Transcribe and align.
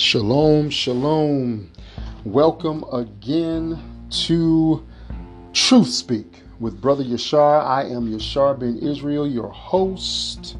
Shalom, 0.00 0.70
shalom. 0.70 1.70
Welcome 2.24 2.86
again 2.90 3.78
to 4.24 4.82
Truth 5.52 5.88
Speak 5.88 6.40
with 6.58 6.80
Brother 6.80 7.04
Yashar. 7.04 7.62
I 7.62 7.82
am 7.82 8.10
Yashar 8.10 8.58
Ben 8.58 8.78
Israel, 8.78 9.28
your 9.28 9.50
host, 9.50 10.56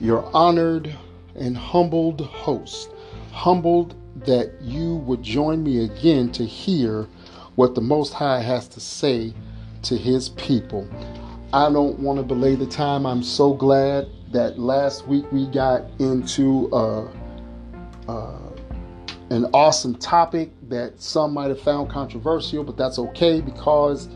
your 0.00 0.30
honored 0.36 0.94
and 1.34 1.56
humbled 1.56 2.20
host. 2.20 2.90
Humbled 3.32 3.94
that 4.26 4.52
you 4.60 4.96
would 4.96 5.22
join 5.22 5.62
me 5.62 5.84
again 5.84 6.30
to 6.32 6.44
hear 6.44 7.08
what 7.54 7.74
the 7.74 7.80
Most 7.80 8.12
High 8.12 8.42
has 8.42 8.68
to 8.68 8.80
say 8.80 9.32
to 9.84 9.96
his 9.96 10.28
people. 10.28 10.86
I 11.54 11.72
don't 11.72 11.98
want 12.00 12.18
to 12.18 12.22
belay 12.22 12.54
the 12.54 12.66
time. 12.66 13.06
I'm 13.06 13.22
so 13.22 13.54
glad 13.54 14.08
that 14.32 14.58
last 14.58 15.08
week 15.08 15.24
we 15.32 15.46
got 15.46 15.84
into 15.98 16.70
uh, 16.70 17.08
uh, 18.06 18.47
an 19.30 19.44
awesome 19.52 19.94
topic 19.94 20.50
that 20.68 21.00
some 21.00 21.34
might 21.34 21.48
have 21.48 21.60
found 21.60 21.90
controversial, 21.90 22.64
but 22.64 22.76
that's 22.76 22.98
okay 22.98 23.40
because 23.40 24.08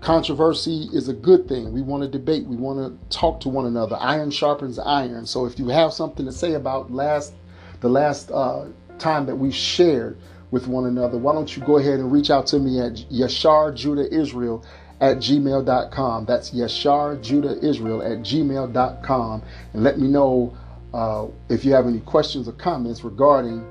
controversy 0.00 0.88
is 0.92 1.08
a 1.08 1.14
good 1.14 1.48
thing. 1.48 1.72
We 1.72 1.80
want 1.80 2.02
to 2.02 2.08
debate, 2.08 2.46
we 2.46 2.56
want 2.56 2.78
to 2.78 3.16
talk 3.16 3.40
to 3.40 3.48
one 3.48 3.66
another. 3.66 3.96
Iron 3.98 4.30
sharpens 4.30 4.78
iron. 4.78 5.24
So 5.24 5.46
if 5.46 5.58
you 5.58 5.68
have 5.68 5.92
something 5.92 6.26
to 6.26 6.32
say 6.32 6.54
about 6.54 6.92
last 6.92 7.32
the 7.80 7.88
last 7.88 8.30
uh, 8.30 8.66
time 8.98 9.26
that 9.26 9.36
we 9.36 9.50
shared 9.50 10.18
with 10.50 10.66
one 10.68 10.86
another, 10.86 11.18
why 11.18 11.32
don't 11.32 11.56
you 11.56 11.62
go 11.64 11.78
ahead 11.78 11.98
and 11.98 12.12
reach 12.12 12.30
out 12.30 12.46
to 12.48 12.58
me 12.58 12.80
at 12.80 12.92
Yashar 13.10 13.74
Judah 13.74 14.12
Israel 14.14 14.64
at 15.00 15.18
gmail.com. 15.18 16.24
That's 16.26 16.50
Yashar 16.50 17.22
Judah 17.22 17.58
Israel 17.66 18.02
at 18.02 18.18
gmail.com. 18.18 19.42
And 19.72 19.82
let 19.82 19.98
me 19.98 20.08
know 20.08 20.56
uh, 20.92 21.26
if 21.48 21.64
you 21.64 21.72
have 21.72 21.86
any 21.86 22.00
questions 22.00 22.46
or 22.46 22.52
comments 22.52 23.02
regarding 23.04 23.66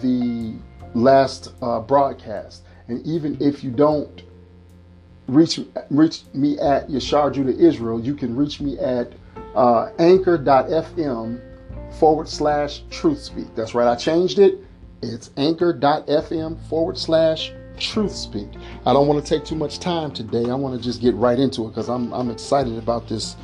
the 0.00 0.54
last 0.94 1.52
uh, 1.62 1.80
broadcast. 1.80 2.62
And 2.88 3.04
even 3.06 3.36
if 3.40 3.62
you 3.62 3.70
don't 3.70 4.22
reach 5.28 5.60
reach 5.90 6.22
me 6.34 6.58
at 6.58 6.88
Yashar 6.88 7.32
Judah 7.32 7.56
Israel, 7.56 8.00
you 8.00 8.14
can 8.14 8.36
reach 8.36 8.60
me 8.60 8.78
at 8.78 9.12
uh, 9.54 9.90
anchor.fm 9.98 11.40
forward 11.98 12.28
slash 12.28 12.82
truth 12.90 13.20
speak. 13.20 13.54
That's 13.54 13.74
right, 13.74 13.86
I 13.86 13.96
changed 13.96 14.38
it. 14.38 14.58
It's 15.02 15.30
anchor.fm 15.36 16.68
forward 16.68 16.98
slash 16.98 17.52
truth 17.78 18.12
speak. 18.12 18.48
I 18.84 18.92
don't 18.92 19.06
want 19.06 19.24
to 19.24 19.28
take 19.28 19.44
too 19.44 19.54
much 19.54 19.78
time 19.78 20.12
today. 20.12 20.50
I 20.50 20.54
want 20.54 20.76
to 20.76 20.82
just 20.82 21.00
get 21.00 21.14
right 21.14 21.38
into 21.38 21.64
it 21.64 21.68
because 21.68 21.88
I'm 21.88 22.12
I'm 22.12 22.30
excited 22.30 22.76
about 22.76 23.08
this 23.08 23.36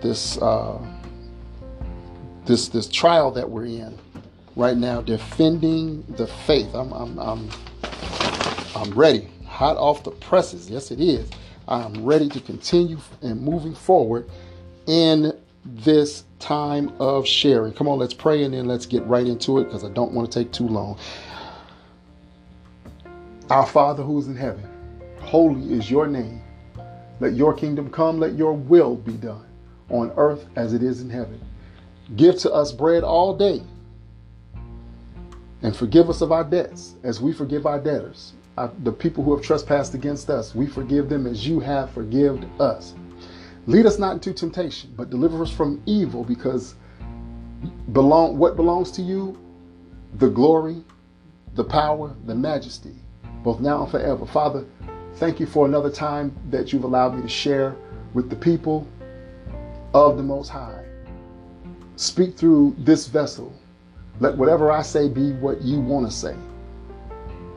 this 0.00 0.38
uh, 0.38 0.78
this 2.44 2.68
this 2.68 2.88
trial 2.88 3.30
that 3.32 3.48
we're 3.48 3.66
in 3.66 3.98
right 4.58 4.76
now, 4.76 5.00
defending 5.00 6.02
the 6.16 6.26
faith. 6.26 6.74
I'm 6.74 6.92
I'm 6.92 7.18
I'm 7.18 7.48
I'm 8.76 8.90
ready, 8.90 9.28
hot 9.46 9.76
off 9.76 10.02
the 10.02 10.10
presses. 10.10 10.68
Yes, 10.68 10.90
it 10.90 11.00
is. 11.00 11.30
I'm 11.68 12.04
ready 12.04 12.28
to 12.28 12.40
continue 12.40 12.98
and 13.22 13.40
moving 13.40 13.74
forward 13.74 14.28
in 14.86 15.32
this 15.64 16.24
time 16.40 16.92
of 16.98 17.26
sharing. 17.26 17.72
Come 17.72 17.88
on, 17.88 17.98
let's 17.98 18.14
pray 18.14 18.42
and 18.42 18.52
then 18.52 18.66
let's 18.66 18.86
get 18.86 19.06
right 19.06 19.26
into 19.26 19.58
it 19.58 19.64
because 19.64 19.84
I 19.84 19.90
don't 19.90 20.12
want 20.12 20.30
to 20.30 20.42
take 20.42 20.52
too 20.52 20.66
long. 20.66 20.98
Our 23.50 23.66
Father 23.66 24.02
who 24.02 24.18
is 24.18 24.28
in 24.28 24.36
heaven, 24.36 24.68
holy 25.20 25.72
is 25.72 25.90
your 25.90 26.06
name. 26.06 26.42
Let 27.20 27.34
your 27.34 27.54
kingdom 27.54 27.90
come, 27.90 28.18
let 28.18 28.34
your 28.34 28.52
will 28.52 28.96
be 28.96 29.12
done 29.12 29.46
on 29.90 30.12
earth 30.16 30.46
as 30.56 30.72
it 30.72 30.82
is 30.82 31.00
in 31.00 31.10
heaven. 31.10 31.40
Give 32.16 32.36
to 32.38 32.52
us 32.52 32.72
bread 32.72 33.04
all 33.04 33.36
day 33.36 33.62
and 35.62 35.74
forgive 35.74 36.08
us 36.08 36.20
of 36.20 36.32
our 36.32 36.44
debts 36.44 36.94
as 37.02 37.20
we 37.20 37.32
forgive 37.32 37.66
our 37.66 37.78
debtors. 37.78 38.32
Our, 38.56 38.72
the 38.82 38.92
people 38.92 39.24
who 39.24 39.34
have 39.34 39.44
trespassed 39.44 39.94
against 39.94 40.30
us, 40.30 40.54
we 40.54 40.66
forgive 40.66 41.08
them 41.08 41.26
as 41.26 41.46
you 41.46 41.60
have 41.60 41.90
forgiven 41.90 42.50
us. 42.60 42.94
Lead 43.66 43.86
us 43.86 43.98
not 43.98 44.14
into 44.14 44.32
temptation, 44.32 44.92
but 44.96 45.10
deliver 45.10 45.42
us 45.42 45.50
from 45.50 45.82
evil 45.86 46.24
because 46.24 46.74
belong 47.92 48.38
what 48.38 48.56
belongs 48.56 48.90
to 48.92 49.02
you, 49.02 49.38
the 50.14 50.28
glory, 50.28 50.82
the 51.54 51.64
power, 51.64 52.14
the 52.24 52.34
majesty 52.34 52.94
both 53.42 53.60
now 53.60 53.82
and 53.82 53.90
forever. 53.90 54.26
Father, 54.26 54.64
thank 55.14 55.40
you 55.40 55.46
for 55.46 55.66
another 55.66 55.90
time 55.90 56.36
that 56.50 56.72
you've 56.72 56.84
allowed 56.84 57.14
me 57.14 57.22
to 57.22 57.28
share 57.28 57.76
with 58.14 58.30
the 58.30 58.36
people 58.36 58.86
of 59.94 60.16
the 60.16 60.22
Most 60.22 60.48
High. 60.48 60.84
Speak 61.96 62.36
through 62.36 62.76
this 62.78 63.06
vessel. 63.06 63.52
Let 64.20 64.36
whatever 64.36 64.72
I 64.72 64.82
say 64.82 65.08
be 65.08 65.32
what 65.32 65.62
you 65.62 65.80
want 65.80 66.10
to 66.10 66.16
say. 66.16 66.34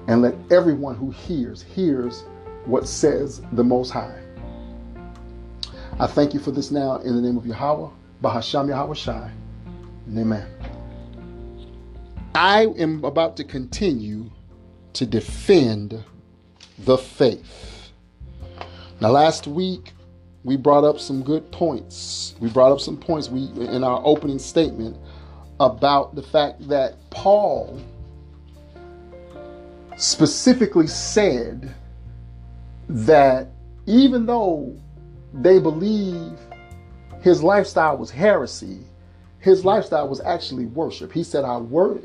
And 0.07 0.21
let 0.21 0.35
everyone 0.51 0.95
who 0.95 1.11
hears, 1.11 1.63
hears 1.63 2.23
what 2.65 2.87
says 2.87 3.41
the 3.53 3.63
Most 3.63 3.89
High. 3.89 4.19
I 5.99 6.07
thank 6.07 6.33
you 6.33 6.39
for 6.39 6.51
this 6.51 6.71
now 6.71 6.97
in 6.97 7.15
the 7.15 7.21
name 7.21 7.37
of 7.37 7.45
Yahweh, 7.45 7.89
Bahasham 8.23 8.69
Yahweh 8.69 8.93
Shai, 8.93 9.31
and 10.07 10.17
amen. 10.17 10.47
I 12.33 12.67
am 12.77 13.03
about 13.03 13.37
to 13.37 13.43
continue 13.43 14.29
to 14.93 15.05
defend 15.05 16.03
the 16.79 16.97
faith. 16.97 17.91
Now, 18.99 19.09
last 19.09 19.47
week 19.47 19.93
we 20.43 20.57
brought 20.57 20.83
up 20.83 20.99
some 20.99 21.23
good 21.23 21.51
points. 21.51 22.35
We 22.39 22.49
brought 22.49 22.71
up 22.71 22.79
some 22.79 22.97
points 22.97 23.29
we 23.29 23.49
in 23.65 23.83
our 23.83 24.01
opening 24.03 24.39
statement 24.39 24.97
about 25.61 26.15
the 26.15 26.23
fact 26.23 26.67
that 26.67 26.95
Paul 27.11 27.79
specifically 29.95 30.87
said 30.87 31.71
that 32.89 33.49
even 33.85 34.25
though 34.25 34.75
they 35.35 35.59
believe 35.59 36.35
his 37.21 37.43
lifestyle 37.43 37.95
was 37.95 38.09
heresy, 38.09 38.79
his 39.37 39.63
lifestyle 39.63 40.07
was 40.07 40.19
actually 40.21 40.65
worship. 40.65 41.11
He 41.11 41.23
said, 41.23 41.45
I, 41.45 41.57
wor- 41.57 41.99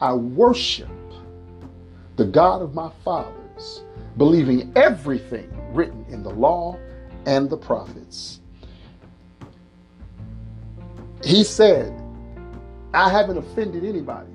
I 0.00 0.14
worship 0.14 0.88
the 2.16 2.24
God 2.24 2.62
of 2.62 2.74
my 2.74 2.90
fathers, 3.04 3.82
believing 4.16 4.72
everything 4.74 5.52
written 5.74 6.06
in 6.08 6.22
the 6.22 6.30
law 6.30 6.78
and 7.26 7.50
the 7.50 7.58
prophets. 7.58 8.40
He 11.22 11.44
said, 11.44 12.01
I 12.94 13.08
haven't 13.08 13.38
offended 13.38 13.84
anybody. 13.84 14.30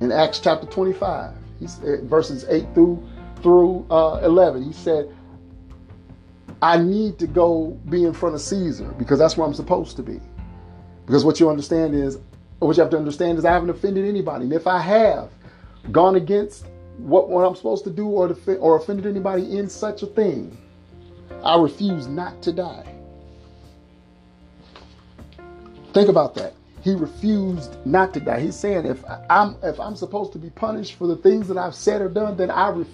In 0.00 0.10
Acts 0.10 0.40
chapter 0.40 0.66
25, 0.66 1.34
he 1.60 1.66
said, 1.66 2.04
verses 2.04 2.44
8 2.48 2.66
through 2.74 3.06
through 3.42 3.84
uh, 3.90 4.20
11, 4.22 4.62
he 4.62 4.72
said, 4.72 5.14
I 6.62 6.78
need 6.78 7.18
to 7.18 7.26
go 7.26 7.78
be 7.88 8.04
in 8.04 8.14
front 8.14 8.36
of 8.36 8.40
Caesar 8.40 8.94
because 8.96 9.18
that's 9.18 9.36
where 9.36 9.46
I'm 9.46 9.54
supposed 9.54 9.96
to 9.96 10.02
be. 10.02 10.20
Because 11.06 11.24
what 11.24 11.40
you 11.40 11.50
understand 11.50 11.94
is, 11.94 12.18
what 12.60 12.76
you 12.76 12.82
have 12.82 12.90
to 12.92 12.96
understand 12.96 13.38
is, 13.38 13.44
I 13.44 13.52
haven't 13.52 13.70
offended 13.70 14.04
anybody. 14.04 14.44
And 14.44 14.52
if 14.52 14.68
I 14.68 14.78
have 14.78 15.32
gone 15.90 16.14
against 16.14 16.66
what, 16.98 17.28
what 17.28 17.44
I'm 17.44 17.56
supposed 17.56 17.82
to 17.84 17.90
do 17.90 18.06
or, 18.06 18.28
to, 18.28 18.56
or 18.58 18.76
offended 18.76 19.06
anybody 19.06 19.58
in 19.58 19.68
such 19.68 20.04
a 20.04 20.06
thing, 20.06 20.56
I 21.42 21.58
refuse 21.58 22.06
not 22.06 22.40
to 22.42 22.52
die. 22.52 22.86
Think 25.92 26.08
about 26.08 26.36
that. 26.36 26.54
He 26.82 26.94
refused 26.94 27.76
not 27.86 28.12
to 28.14 28.20
die. 28.20 28.40
He's 28.40 28.56
saying 28.56 28.86
if 28.86 29.04
I'm 29.30 29.56
if 29.62 29.78
I'm 29.78 29.94
supposed 29.94 30.32
to 30.32 30.38
be 30.38 30.50
punished 30.50 30.94
for 30.94 31.06
the 31.06 31.16
things 31.16 31.48
that 31.48 31.56
I've 31.56 31.74
said 31.74 32.00
or 32.00 32.08
done, 32.08 32.36
then 32.36 32.50
I 32.50 32.70
ref, 32.70 32.88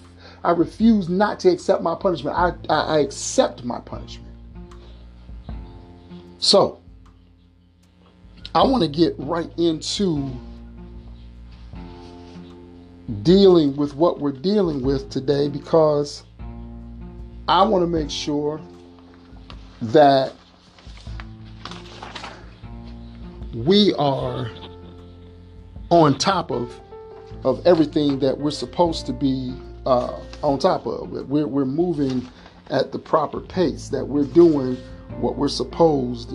I 0.44 0.50
refuse 0.50 1.08
not 1.08 1.40
to 1.40 1.50
accept 1.50 1.82
my 1.82 1.94
punishment. 1.94 2.36
I, 2.36 2.52
I, 2.68 2.96
I 2.96 2.98
accept 2.98 3.64
my 3.64 3.80
punishment. 3.80 4.28
So 6.38 6.80
I 8.54 8.62
want 8.62 8.82
to 8.82 8.88
get 8.88 9.14
right 9.18 9.50
into 9.58 10.30
dealing 13.22 13.74
with 13.76 13.94
what 13.94 14.20
we're 14.20 14.32
dealing 14.32 14.82
with 14.82 15.08
today 15.10 15.48
because 15.48 16.24
I 17.48 17.62
want 17.62 17.82
to 17.82 17.86
make 17.86 18.10
sure 18.10 18.60
that 19.80 20.34
we 23.54 23.94
are 23.94 24.50
on 25.90 26.18
top 26.18 26.50
of 26.50 26.80
of 27.44 27.64
everything 27.66 28.18
that 28.18 28.36
we're 28.36 28.50
supposed 28.50 29.06
to 29.06 29.12
be 29.12 29.54
uh, 29.86 30.20
on 30.42 30.58
top 30.58 30.86
of. 30.86 31.10
We're, 31.10 31.46
we're 31.46 31.64
moving 31.64 32.28
at 32.70 32.92
the 32.92 32.98
proper 32.98 33.40
pace, 33.40 33.88
that 33.88 34.04
we're 34.04 34.26
doing 34.26 34.76
what 35.20 35.36
we're 35.36 35.48
supposed 35.48 36.34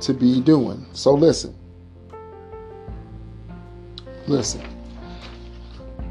to 0.00 0.14
be 0.14 0.40
doing. 0.40 0.86
So 0.92 1.14
listen. 1.14 1.54
Listen. 4.26 4.62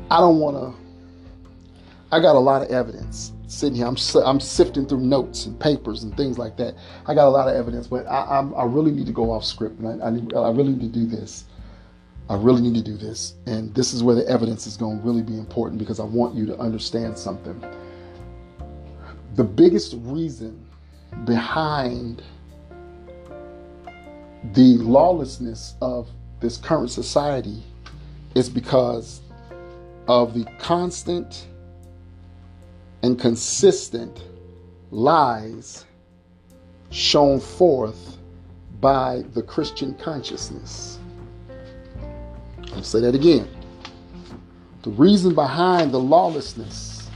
I 0.09 0.19
don't 0.19 0.39
want 0.39 0.55
to. 0.55 2.15
I 2.15 2.21
got 2.21 2.35
a 2.35 2.39
lot 2.39 2.61
of 2.61 2.69
evidence 2.69 3.33
sitting 3.47 3.75
here. 3.75 3.87
I'm 3.87 3.97
I'm 4.25 4.39
sifting 4.39 4.85
through 4.85 4.99
notes 4.99 5.45
and 5.45 5.59
papers 5.59 6.03
and 6.03 6.15
things 6.15 6.37
like 6.37 6.57
that. 6.57 6.75
I 7.05 7.15
got 7.15 7.27
a 7.27 7.29
lot 7.29 7.47
of 7.47 7.55
evidence, 7.55 7.87
but 7.87 8.05
I 8.07 8.37
I'm, 8.37 8.53
i 8.55 8.63
really 8.63 8.91
need 8.91 9.07
to 9.07 9.13
go 9.13 9.31
off 9.31 9.43
script, 9.43 9.79
and 9.79 10.01
I 10.01 10.07
I, 10.07 10.09
need, 10.11 10.33
I 10.33 10.49
really 10.51 10.73
need 10.73 10.93
to 10.93 10.99
do 10.99 11.05
this. 11.05 11.45
I 12.29 12.35
really 12.35 12.61
need 12.61 12.75
to 12.75 12.83
do 12.83 12.97
this. 12.97 13.35
And 13.45 13.73
this 13.73 13.93
is 13.93 14.03
where 14.03 14.15
the 14.15 14.27
evidence 14.27 14.67
is 14.67 14.75
going 14.75 14.99
to 14.99 15.03
really 15.03 15.21
be 15.21 15.37
important 15.37 15.79
because 15.79 15.99
I 15.99 16.03
want 16.03 16.35
you 16.35 16.45
to 16.47 16.57
understand 16.59 17.17
something. 17.17 17.63
The 19.35 19.45
biggest 19.45 19.95
reason 19.99 20.65
behind 21.25 22.21
the 24.53 24.77
lawlessness 24.77 25.75
of 25.81 26.09
this 26.41 26.57
current 26.57 26.91
society 26.91 27.63
is 28.35 28.49
because 28.49 29.21
of 30.07 30.33
the 30.33 30.45
constant 30.59 31.47
and 33.03 33.19
consistent 33.19 34.23
lies 34.91 35.85
shown 36.89 37.39
forth 37.39 38.17
by 38.79 39.23
the 39.33 39.41
Christian 39.41 39.93
consciousness. 39.95 40.99
I'll 42.73 42.83
say 42.83 43.01
that 43.01 43.15
again. 43.15 43.47
The 44.83 44.91
reason 44.91 45.35
behind 45.35 45.91
the 45.91 45.99
lawlessness 45.99 47.09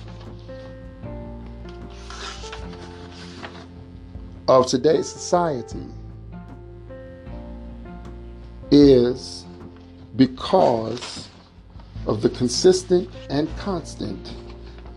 of 4.48 4.68
today's 4.68 5.07
society 5.07 5.86
is 8.72 9.45
because 10.16 11.30
of 12.07 12.22
the 12.22 12.30
consistent 12.30 13.10
and 13.30 13.56
constant 13.57 14.34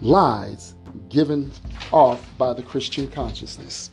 lies 0.01 0.74
given 1.15 1.49
off 1.93 2.29
by 2.37 2.53
the 2.53 2.63
Christian 2.63 3.09
consciousness. 3.09 3.91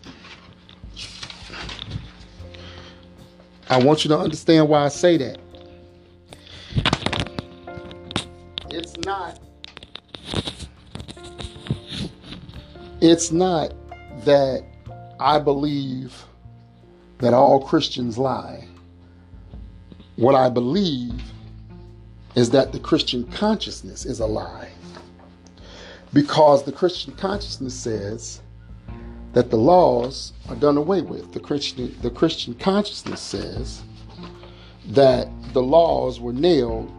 I 3.69 3.77
want 3.81 4.03
you 4.03 4.09
to 4.09 4.17
understand 4.17 4.67
why 4.67 4.85
I 4.85 4.87
say 4.87 5.17
that. 5.17 5.39
It's 8.71 8.97
not 8.97 9.39
it's 13.01 13.31
not 13.31 13.73
that 14.25 14.63
I 15.19 15.37
believe 15.37 16.25
that 17.19 17.33
all 17.35 17.63
Christians 17.63 18.17
lie. 18.17 18.67
What 20.15 20.33
I 20.33 20.49
believe 20.49 21.21
is 22.35 22.49
that 22.51 22.71
the 22.71 22.79
Christian 22.79 23.25
consciousness 23.31 24.05
is 24.05 24.19
a 24.19 24.25
lie. 24.25 24.69
Because 26.13 26.63
the 26.63 26.71
Christian 26.71 27.13
consciousness 27.13 27.73
says 27.73 28.41
that 29.33 29.49
the 29.49 29.57
laws 29.57 30.33
are 30.49 30.55
done 30.55 30.77
away 30.77 31.01
with. 31.01 31.31
The 31.31 31.39
Christian, 31.39 31.95
the 32.01 32.09
Christian 32.09 32.53
consciousness 32.55 33.21
says 33.21 33.81
that 34.87 35.29
the 35.53 35.61
laws 35.61 36.19
were 36.19 36.33
nailed 36.33 36.91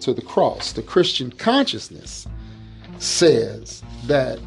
to 0.00 0.12
the 0.12 0.22
cross. 0.22 0.72
The 0.72 0.82
Christian 0.82 1.30
consciousness 1.30 2.26
says 2.98 3.82
that 4.06 4.40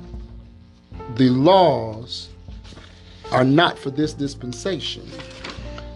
the 1.15 1.29
laws 1.29 2.29
are 3.31 3.45
not 3.45 3.79
for 3.79 3.91
this 3.91 4.13
dispensation. 4.13 5.09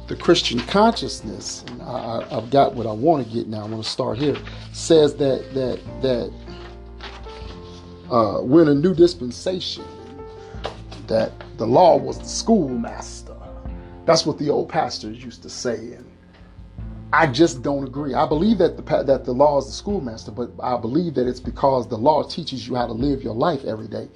The 0.08 0.16
Christian 0.16 0.60
consciousness, 0.60 1.66
I, 1.82 2.24
have 2.30 2.50
got 2.50 2.76
what 2.76 2.86
I 2.86 2.92
want 2.92 3.28
to 3.28 3.34
get 3.34 3.48
now. 3.48 3.66
I 3.66 3.68
want 3.68 3.84
to 3.84 3.90
start 3.90 4.18
here. 4.18 4.38
Says 4.72 5.16
that 5.16 5.54
that 5.54 5.80
that 6.02 6.32
uh, 8.12 8.40
we're 8.42 8.62
in 8.62 8.68
a 8.70 8.76
new 8.76 8.94
dispensation 8.94 9.86
that 11.08 11.32
the 11.58 11.66
law 11.66 11.98
was 11.98 12.20
the 12.20 12.26
schoolmaster. 12.26 13.36
That's 14.06 14.26
what 14.26 14.38
the 14.38 14.50
old 14.50 14.70
pastors 14.70 15.24
used 15.24 15.42
to 15.44 15.50
say. 15.50 15.94
And 15.94 16.10
I 17.14 17.28
just 17.28 17.62
don't 17.62 17.84
agree. 17.84 18.14
I 18.14 18.28
believe 18.28 18.58
that 18.60 18.78
the, 18.78 19.04
that 19.04 19.26
the 19.26 19.32
law 19.32 19.58
is 19.58 19.68
the 19.68 19.72
schoolmaster, 19.72 20.32
but 20.32 20.52
I 20.62 20.78
believe 20.78 21.14
that 21.16 21.28
it's 21.28 21.40
because 21.40 21.88
the 21.88 21.98
law 21.98 22.24
teaches 22.24 22.68
you 22.68 22.76
how 22.76 22.88
to 22.88 22.94
live 22.94 23.24
your 23.24 23.36
life 23.36 23.64
every 23.66 23.88
day. 23.88 24.10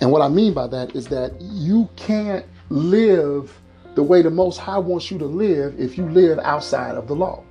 And 0.00 0.10
what 0.10 0.22
I 0.22 0.28
mean 0.28 0.52
by 0.54 0.66
that 0.68 0.96
is 0.96 1.06
that 1.08 1.40
you 1.40 1.88
can't 1.96 2.44
live 2.70 3.60
the 3.94 4.02
way 4.02 4.22
the 4.22 4.30
Most 4.30 4.58
High 4.58 4.78
wants 4.78 5.10
you 5.10 5.18
to 5.18 5.26
live 5.26 5.78
if 5.78 5.98
you 5.98 6.08
live 6.08 6.38
outside 6.40 6.96
of 6.96 7.06
the 7.06 7.14
law. 7.14 7.44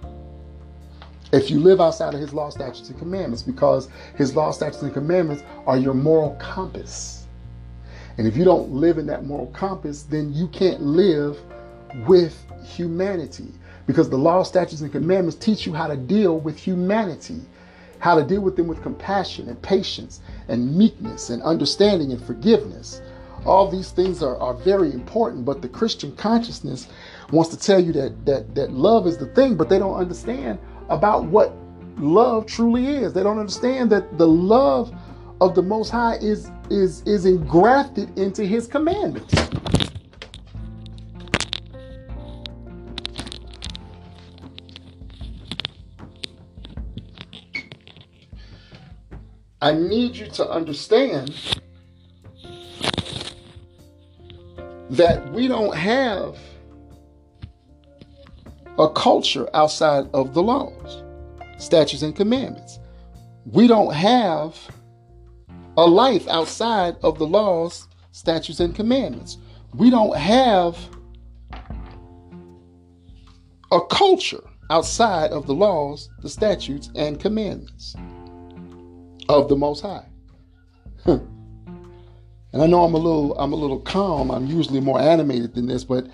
If 1.33 1.49
you 1.49 1.59
live 1.59 1.79
outside 1.79 2.13
of 2.13 2.19
His 2.19 2.33
law, 2.33 2.49
statutes, 2.49 2.89
and 2.89 2.99
commandments, 2.99 3.41
because 3.41 3.89
His 4.15 4.35
law, 4.35 4.51
statutes, 4.51 4.81
and 4.81 4.93
commandments 4.93 5.43
are 5.65 5.77
your 5.77 5.93
moral 5.93 6.35
compass. 6.39 7.25
And 8.17 8.27
if 8.27 8.35
you 8.35 8.43
don't 8.43 8.71
live 8.71 8.97
in 8.97 9.07
that 9.07 9.25
moral 9.25 9.47
compass, 9.47 10.03
then 10.03 10.33
you 10.33 10.47
can't 10.49 10.81
live 10.81 11.39
with 12.05 12.45
humanity 12.63 13.47
because 13.87 14.09
the 14.09 14.17
law, 14.17 14.43
statutes, 14.43 14.81
and 14.81 14.91
commandments 14.91 15.35
teach 15.35 15.65
you 15.65 15.73
how 15.73 15.87
to 15.87 15.97
deal 15.97 16.39
with 16.39 16.57
humanity, 16.57 17.41
how 17.99 18.15
to 18.15 18.23
deal 18.23 18.41
with 18.41 18.55
them 18.55 18.67
with 18.67 18.81
compassion 18.83 19.47
and 19.47 19.61
patience 19.61 20.19
and 20.47 20.75
meekness 20.77 21.29
and 21.29 21.41
understanding 21.43 22.11
and 22.11 22.23
forgiveness. 22.23 23.01
All 23.45 23.69
these 23.69 23.91
things 23.91 24.21
are, 24.21 24.37
are 24.37 24.53
very 24.53 24.93
important, 24.93 25.45
but 25.45 25.61
the 25.61 25.67
Christian 25.67 26.15
consciousness 26.15 26.87
wants 27.31 27.49
to 27.49 27.57
tell 27.57 27.79
you 27.79 27.91
that, 27.93 28.25
that, 28.25 28.53
that 28.55 28.71
love 28.71 29.07
is 29.07 29.17
the 29.17 29.25
thing, 29.27 29.55
but 29.55 29.67
they 29.67 29.79
don't 29.79 29.95
understand 29.95 30.59
about 30.91 31.23
what 31.25 31.55
love 31.97 32.45
truly 32.45 32.85
is. 32.85 33.13
They 33.13 33.23
don't 33.23 33.39
understand 33.39 33.89
that 33.91 34.17
the 34.17 34.27
love 34.27 34.93
of 35.39 35.55
the 35.55 35.63
Most 35.63 35.89
High 35.89 36.15
is 36.15 36.51
is 36.69 37.01
is 37.03 37.25
engrafted 37.25 38.17
into 38.19 38.45
His 38.45 38.67
commandments. 38.67 39.33
I 49.63 49.73
need 49.73 50.15
you 50.15 50.27
to 50.27 50.49
understand 50.49 51.59
that 54.89 55.31
we 55.31 55.47
don't 55.47 55.75
have 55.75 56.35
a 58.79 58.89
culture 58.89 59.49
outside 59.53 60.07
of 60.13 60.33
the 60.33 60.41
laws, 60.41 61.03
statutes, 61.57 62.03
and 62.03 62.15
commandments. 62.15 62.79
We 63.45 63.67
don't 63.67 63.93
have 63.93 64.57
a 65.77 65.85
life 65.85 66.27
outside 66.27 66.95
of 67.03 67.17
the 67.17 67.27
laws, 67.27 67.87
statutes, 68.11 68.59
and 68.59 68.75
commandments. 68.75 69.37
We 69.73 69.89
don't 69.89 70.15
have 70.15 70.77
a 73.71 73.79
culture 73.81 74.43
outside 74.69 75.31
of 75.31 75.47
the 75.47 75.53
laws, 75.53 76.09
the 76.21 76.29
statutes, 76.29 76.89
and 76.95 77.19
commandments 77.19 77.95
of 79.29 79.47
the 79.47 79.55
Most 79.55 79.81
High. 79.81 80.05
and 81.05 81.21
I 82.53 82.67
know 82.67 82.83
I'm 82.83 82.93
a 82.93 82.97
little 82.97 83.37
I'm 83.39 83.53
a 83.53 83.55
little 83.55 83.79
calm. 83.79 84.29
I'm 84.29 84.45
usually 84.45 84.81
more 84.81 84.99
animated 84.99 85.55
than 85.55 85.67
this, 85.67 85.83
but 85.83 86.07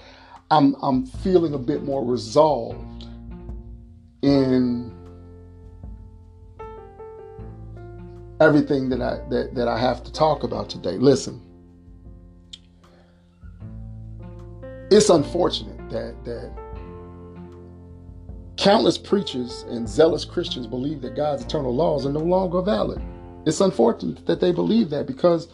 I'm 0.49 0.75
I'm 0.81 1.05
feeling 1.05 1.53
a 1.53 1.57
bit 1.57 1.83
more 1.83 2.05
resolved 2.05 3.05
in 4.21 4.93
everything 8.39 8.89
that 8.89 9.01
I 9.01 9.19
that, 9.29 9.55
that 9.55 9.67
I 9.67 9.77
have 9.77 10.03
to 10.03 10.11
talk 10.11 10.43
about 10.43 10.69
today. 10.69 10.97
Listen. 10.97 11.41
It's 14.89 15.09
unfortunate 15.09 15.89
that 15.89 16.23
that 16.23 16.53
countless 18.55 18.97
preachers 18.97 19.63
and 19.67 19.87
zealous 19.87 20.23
Christians 20.23 20.65
believe 20.65 21.01
that 21.01 21.13
God's 21.13 21.43
eternal 21.43 21.75
laws 21.75 22.05
are 22.05 22.11
no 22.11 22.21
longer 22.21 22.61
valid. 22.61 23.01
It's 23.45 23.59
unfortunate 23.59 24.25
that 24.25 24.39
they 24.39 24.53
believe 24.53 24.89
that 24.91 25.05
because 25.05 25.49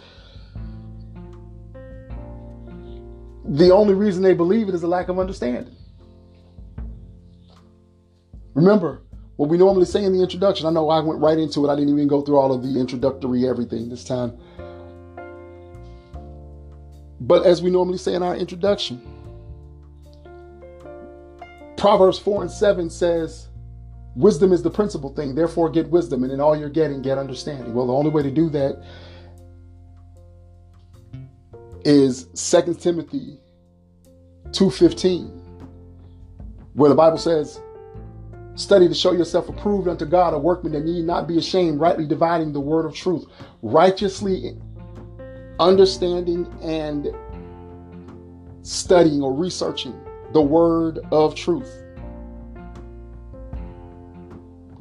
the 3.46 3.72
only 3.72 3.94
reason 3.94 4.24
they 4.24 4.34
believe 4.34 4.70
it 4.70 4.76
is 4.76 4.84
a 4.84 4.88
lack 4.88 5.10
of 5.10 5.20
understanding. 5.20 5.76
Remember, 8.54 9.02
what 9.36 9.50
we 9.50 9.58
normally 9.58 9.86
say 9.86 10.04
in 10.04 10.14
the 10.14 10.22
introduction. 10.22 10.68
I 10.68 10.70
know 10.70 10.90
I 10.90 11.00
went 11.00 11.20
right 11.20 11.38
into 11.38 11.66
it. 11.66 11.70
I 11.70 11.76
didn't 11.76 11.94
even 11.94 12.08
go 12.08 12.22
through 12.22 12.38
all 12.38 12.54
of 12.54 12.62
the 12.62 12.80
introductory 12.80 13.48
everything 13.48 13.90
this 13.90 14.04
time. 14.04 14.38
But 17.20 17.46
as 17.46 17.62
we 17.62 17.70
normally 17.72 17.98
say 17.98 18.14
in 18.14 18.22
our 18.22 18.36
introduction, 18.36 19.02
Proverbs 21.78 22.20
4 22.20 22.44
and 22.44 22.52
7 22.52 22.90
says, 22.90 23.48
Wisdom 24.16 24.54
is 24.54 24.62
the 24.62 24.70
principal 24.70 25.10
thing, 25.10 25.34
therefore 25.34 25.70
get 25.70 25.90
wisdom, 25.90 26.24
and 26.24 26.32
in 26.32 26.40
all 26.40 26.56
you're 26.56 26.70
getting, 26.70 27.02
get 27.02 27.18
understanding. 27.18 27.74
Well, 27.74 27.88
the 27.88 27.94
only 27.94 28.12
way 28.12 28.22
to 28.22 28.30
do 28.30 28.50
that 28.52 28.84
is 31.86 32.26
2 32.36 32.76
Timothy 32.76 33.40
2.15, 34.52 35.42
where 36.74 36.90
the 36.90 36.96
Bible 36.96 37.18
says, 37.18 37.62
Study 38.56 38.88
to 38.88 38.94
show 38.94 39.14
yourself 39.14 39.50
approved 39.50 39.88
unto 39.88 40.06
God, 40.06 40.34
a 40.34 40.38
workman 40.38 40.74
that 40.74 40.86
need 40.86 41.06
not 41.06 41.28
be 41.28 41.38
ashamed, 41.38 41.80
rightly 41.80 42.06
dividing 42.06 42.54
the 42.54 42.60
word 42.60 42.86
of 42.86 42.94
truth, 42.94 43.26
righteously 43.64 44.56
understanding 45.60 46.46
and 46.62 47.16
studying 48.62 49.24
or 49.24 49.34
researching 49.34 50.00
the 50.34 50.42
word 50.42 51.00
of 51.12 51.36
truth. 51.36 51.84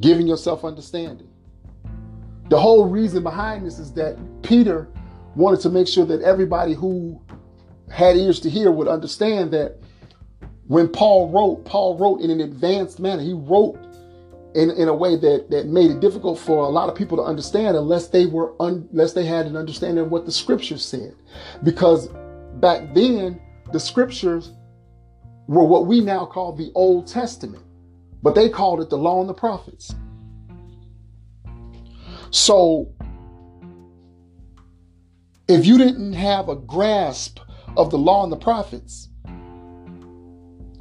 giving 0.03 0.27
yourself 0.27 0.65
understanding. 0.65 1.29
The 2.51 2.61
whole 2.61 2.87
reason 2.87 3.23
behind 3.23 3.65
this 3.65 3.79
is 3.79 3.93
that 3.95 4.19
Peter 4.43 4.89
wanted 5.35 5.61
to 5.61 5.71
make 5.71 5.89
sure 5.89 6.05
that 6.07 6.23
everybody 6.23 6.75
who 6.75 7.21
had 7.91 8.17
ears 8.17 8.41
to 8.41 8.51
hear 8.51 8.71
would 8.71 8.89
understand 8.89 9.53
that 9.53 9.79
when 10.67 10.89
Paul 10.89 11.31
wrote, 11.31 11.65
Paul 11.65 11.99
wrote 11.99 12.21
in 12.21 12.31
an 12.31 12.41
advanced 12.41 13.01
manner. 13.01 13.23
He 13.23 13.35
wrote 13.35 13.79
in, 14.55 14.71
in 14.71 14.89
a 14.89 14.95
way 14.95 15.17
that, 15.17 15.51
that 15.51 15.67
made 15.67 15.91
it 15.91 16.01
difficult 16.01 16.39
for 16.39 16.65
a 16.65 16.69
lot 16.69 16.89
of 16.89 16.95
people 16.95 17.17
to 17.19 17.23
understand 17.23 17.77
unless 17.77 18.09
they 18.09 18.27
were 18.27 18.55
un, 18.61 18.89
unless 18.93 19.13
they 19.13 19.25
had 19.25 19.47
an 19.47 19.57
understanding 19.57 20.05
of 20.05 20.11
what 20.11 20.27
the 20.27 20.33
scriptures 20.33 20.85
said. 20.85 21.15
Because 21.63 22.09
back 22.55 22.95
then, 22.95 23.41
the 23.73 23.81
scriptures 23.81 24.53
were 25.47 25.65
what 25.65 25.87
we 25.87 26.01
now 26.01 26.25
call 26.25 26.55
the 26.55 26.71
Old 26.75 27.07
Testament, 27.07 27.65
but 28.23 28.35
they 28.35 28.49
called 28.49 28.81
it 28.81 28.91
the 28.91 28.99
law 28.99 29.21
and 29.21 29.29
the 29.29 29.35
prophets. 29.35 29.95
So 32.31 32.93
if 35.49 35.67
you 35.67 35.79
didn't 35.79 36.13
have 36.15 36.49
a 36.49 36.57
grasp 36.57 37.41
of 37.77 37.91
the 37.91 37.99
law 37.99 38.23
and 38.23 38.33
the 38.33 38.37
prophets, 38.37 39.09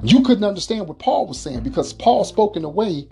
you 0.02 0.22
couldn't 0.22 0.44
understand 0.44 0.88
what 0.88 0.98
Paul 0.98 1.26
was 1.26 1.38
saying 1.38 1.60
because 1.60 1.92
Paul 1.92 2.24
spoke 2.24 2.56
in 2.56 2.64
a 2.64 2.68
way 2.68 3.08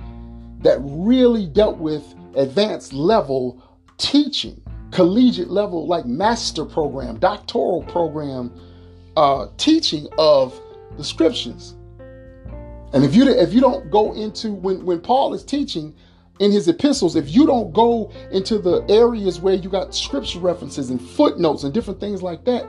that 0.63 0.79
really 0.81 1.47
dealt 1.47 1.79
with 1.79 2.15
advanced 2.35 2.93
level 2.93 3.63
teaching, 3.97 4.61
collegiate 4.91 5.51
level, 5.51 5.87
like 5.87 6.07
master 6.07 6.65
program, 6.65 7.19
doctoral 7.19 7.83
program 7.85 8.53
uh, 9.17 9.47
teaching 9.57 10.09
of 10.19 10.61
the 10.97 11.05
scriptures. 11.05 11.75
And 12.93 13.05
if 13.05 13.15
you 13.15 13.29
if 13.29 13.53
you 13.53 13.61
don't 13.61 13.91
go 13.91 14.13
into 14.15 14.53
when 14.53 14.85
when 14.85 15.01
Paul 15.01 15.33
is 15.33 15.45
teaching 15.45 15.95
in 16.41 16.51
his 16.51 16.67
epistles, 16.69 17.15
if 17.17 17.31
you 17.31 17.47
don't 17.47 17.73
go 17.73 18.11
into 18.33 18.59
the 18.59 18.85
areas 18.89 19.41
where 19.41 19.55
you 19.55 19.69
got 19.69 19.95
scripture 19.95 20.41
references 20.41 20.91
and 20.91 21.01
footnotes 21.01 21.65
and 21.65 21.73
different 21.73 22.01
things 22.01 22.23
like 22.23 22.45
that, 22.47 22.67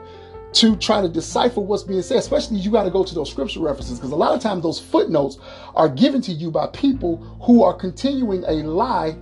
to 0.52 0.76
try 0.76 1.00
to 1.00 1.08
decipher 1.08 1.60
what's 1.62 1.82
being 1.82 2.02
said, 2.02 2.18
especially 2.18 2.58
you 2.58 2.70
got 2.70 2.84
to 2.84 2.90
go 2.90 3.02
to 3.02 3.14
those 3.14 3.30
scripture 3.30 3.60
references 3.60 3.98
because 3.98 4.12
a 4.12 4.16
lot 4.16 4.34
of 4.34 4.42
times 4.42 4.62
those 4.62 4.78
footnotes 4.78 5.38
are 5.74 5.88
given 5.88 6.20
to 6.20 6.32
you 6.32 6.50
by 6.50 6.66
people 6.68 7.16
who 7.42 7.62
are 7.62 7.72
continuing 7.72 8.44
a 8.44 8.62
lie 8.62 9.16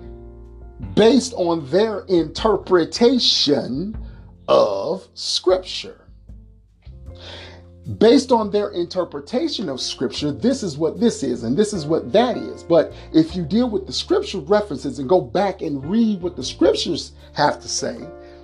based 0.95 1.33
on 1.35 1.65
their 1.71 2.01
interpretation 2.09 3.97
of 4.49 5.07
scripture. 5.15 6.00
Based 7.99 8.31
on 8.31 8.51
their 8.51 8.71
interpretation 8.71 9.69
of 9.69 9.81
scripture, 9.81 10.31
this 10.31 10.63
is 10.63 10.77
what 10.77 11.01
this 11.01 11.23
is 11.23 11.45
and 11.45 11.57
this 11.57 11.73
is 11.73 11.87
what 11.87 12.13
that 12.13 12.37
is. 12.37 12.63
But 12.63 12.93
if 13.13 13.35
you 13.35 13.45
deal 13.45 13.71
with 13.71 13.87
the 13.87 13.93
scripture 13.93 14.39
references 14.39 14.99
and 14.99 15.09
go 15.09 15.21
back 15.21 15.63
and 15.63 15.85
read 15.85 16.21
what 16.21 16.37
the 16.37 16.45
scriptures 16.45 17.13
have 17.33 17.61
to 17.61 17.69
say, 17.69 17.99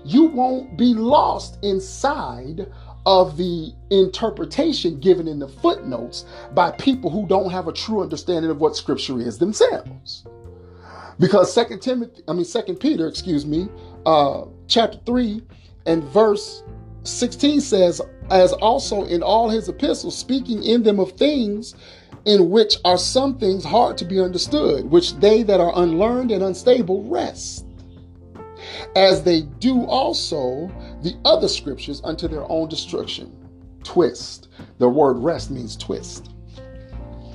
you 0.04 0.24
won't 0.24 0.78
be 0.78 0.94
lost 0.94 1.58
inside 1.62 2.66
of 3.04 3.36
the 3.36 3.72
interpretation 3.90 4.98
given 5.00 5.28
in 5.28 5.38
the 5.38 5.48
footnotes 5.48 6.24
by 6.54 6.72
people 6.72 7.10
who 7.10 7.26
don't 7.26 7.50
have 7.50 7.68
a 7.68 7.72
true 7.72 8.02
understanding 8.02 8.50
of 8.50 8.60
what 8.60 8.74
scripture 8.74 9.20
is 9.20 9.38
themselves. 9.38 10.26
Because 11.18 11.52
Second 11.52 11.80
Timothy, 11.80 12.22
I 12.26 12.32
mean 12.32 12.44
Second 12.44 12.76
Peter, 12.76 13.06
excuse 13.06 13.46
me, 13.46 13.68
uh, 14.04 14.46
chapter 14.66 14.98
3 15.06 15.42
and 15.86 16.02
verse 16.04 16.62
16 17.06 17.60
says, 17.60 18.00
as 18.30 18.52
also 18.54 19.04
in 19.04 19.22
all 19.22 19.48
his 19.48 19.68
epistles, 19.68 20.16
speaking 20.16 20.62
in 20.62 20.82
them 20.82 21.00
of 21.00 21.12
things 21.12 21.74
in 22.24 22.50
which 22.50 22.76
are 22.84 22.98
some 22.98 23.38
things 23.38 23.64
hard 23.64 23.96
to 23.98 24.04
be 24.04 24.20
understood, 24.20 24.84
which 24.84 25.14
they 25.16 25.42
that 25.44 25.60
are 25.60 25.72
unlearned 25.76 26.30
and 26.30 26.42
unstable 26.42 27.04
wrest 27.04 27.64
as 28.96 29.22
they 29.22 29.42
do 29.42 29.84
also 29.84 30.68
the 31.02 31.14
other 31.24 31.48
scriptures 31.48 32.00
unto 32.04 32.26
their 32.26 32.50
own 32.50 32.68
destruction. 32.68 33.32
Twist. 33.84 34.48
The 34.78 34.88
word 34.88 35.18
wrest 35.18 35.50
means 35.50 35.76
twist 35.76 36.30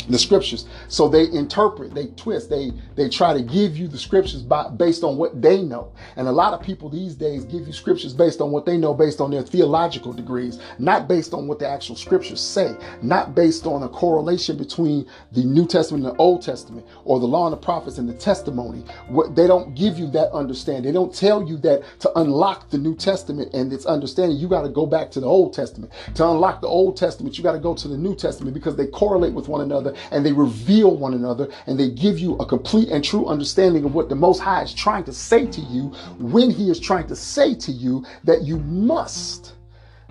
the 0.09 0.19
scriptures. 0.19 0.65
So 0.87 1.07
they 1.07 1.29
interpret 1.31 1.93
they 1.93 2.07
twist 2.07 2.49
they 2.49 2.71
they 2.95 3.09
try 3.09 3.33
to 3.33 3.41
give 3.41 3.77
you 3.77 3.87
the 3.87 3.97
scriptures 3.97 4.41
by, 4.41 4.69
based 4.69 5.03
on 5.03 5.17
what 5.17 5.41
they 5.41 5.61
know. 5.61 5.91
And 6.15 6.27
a 6.27 6.31
lot 6.31 6.53
of 6.53 6.61
people 6.61 6.89
these 6.89 7.15
days 7.15 7.45
give 7.45 7.67
you 7.67 7.73
scriptures 7.73 8.13
based 8.13 8.41
on 8.41 8.51
what 8.51 8.65
they 8.65 8.77
know 8.77 8.93
based 8.93 9.21
on 9.21 9.31
their 9.31 9.41
theological 9.43 10.13
degrees 10.13 10.59
not 10.79 11.07
based 11.07 11.33
on 11.33 11.47
what 11.47 11.59
the 11.59 11.67
actual 11.67 11.95
scriptures 11.95 12.41
say 12.41 12.75
not 13.01 13.35
based 13.35 13.65
on 13.65 13.83
a 13.83 13.89
correlation 13.89 14.57
between 14.57 15.07
the 15.31 15.43
new 15.43 15.65
testament 15.67 16.05
and 16.05 16.13
the 16.13 16.19
old 16.19 16.41
testament 16.41 16.85
or 17.05 17.19
the 17.19 17.25
law 17.25 17.45
and 17.45 17.53
the 17.53 17.57
prophets 17.57 17.97
and 17.97 18.07
the 18.07 18.13
testimony. 18.13 18.83
What 19.07 19.35
they 19.35 19.47
don't 19.47 19.75
give 19.75 19.97
you 19.97 20.09
that 20.11 20.31
understanding. 20.31 20.83
They 20.83 20.91
don't 20.91 21.13
tell 21.13 21.47
you 21.47 21.57
that 21.57 21.83
to 21.99 22.19
unlock 22.19 22.69
the 22.69 22.77
new 22.77 22.95
testament 22.95 23.53
and 23.53 23.71
its 23.71 23.85
understanding 23.85 24.37
you 24.37 24.47
got 24.47 24.63
to 24.63 24.69
go 24.69 24.85
back 24.85 25.11
to 25.11 25.19
the 25.19 25.27
old 25.27 25.53
testament. 25.53 25.91
To 26.15 26.27
unlock 26.27 26.61
the 26.61 26.67
old 26.67 26.97
testament 26.97 27.37
you 27.37 27.43
got 27.43 27.53
to 27.53 27.59
go 27.59 27.73
to 27.73 27.87
the 27.87 27.97
new 27.97 28.15
testament 28.15 28.53
because 28.53 28.75
they 28.75 28.87
correlate 28.87 29.33
with 29.33 29.47
one 29.47 29.61
another 29.61 29.90
and 30.11 30.25
they 30.25 30.33
reveal 30.33 30.95
one 30.95 31.13
another 31.13 31.49
and 31.67 31.79
they 31.79 31.89
give 31.89 32.19
you 32.19 32.35
a 32.35 32.45
complete 32.45 32.89
and 32.89 33.03
true 33.03 33.27
understanding 33.27 33.85
of 33.85 33.93
what 33.93 34.09
the 34.09 34.15
Most 34.15 34.39
High 34.39 34.63
is 34.63 34.73
trying 34.73 35.03
to 35.05 35.13
say 35.13 35.45
to 35.45 35.61
you 35.61 35.87
when 36.19 36.49
He 36.49 36.69
is 36.69 36.79
trying 36.79 37.07
to 37.07 37.15
say 37.15 37.55
to 37.55 37.71
you 37.71 38.05
that 38.23 38.43
you 38.43 38.59
must 38.59 39.53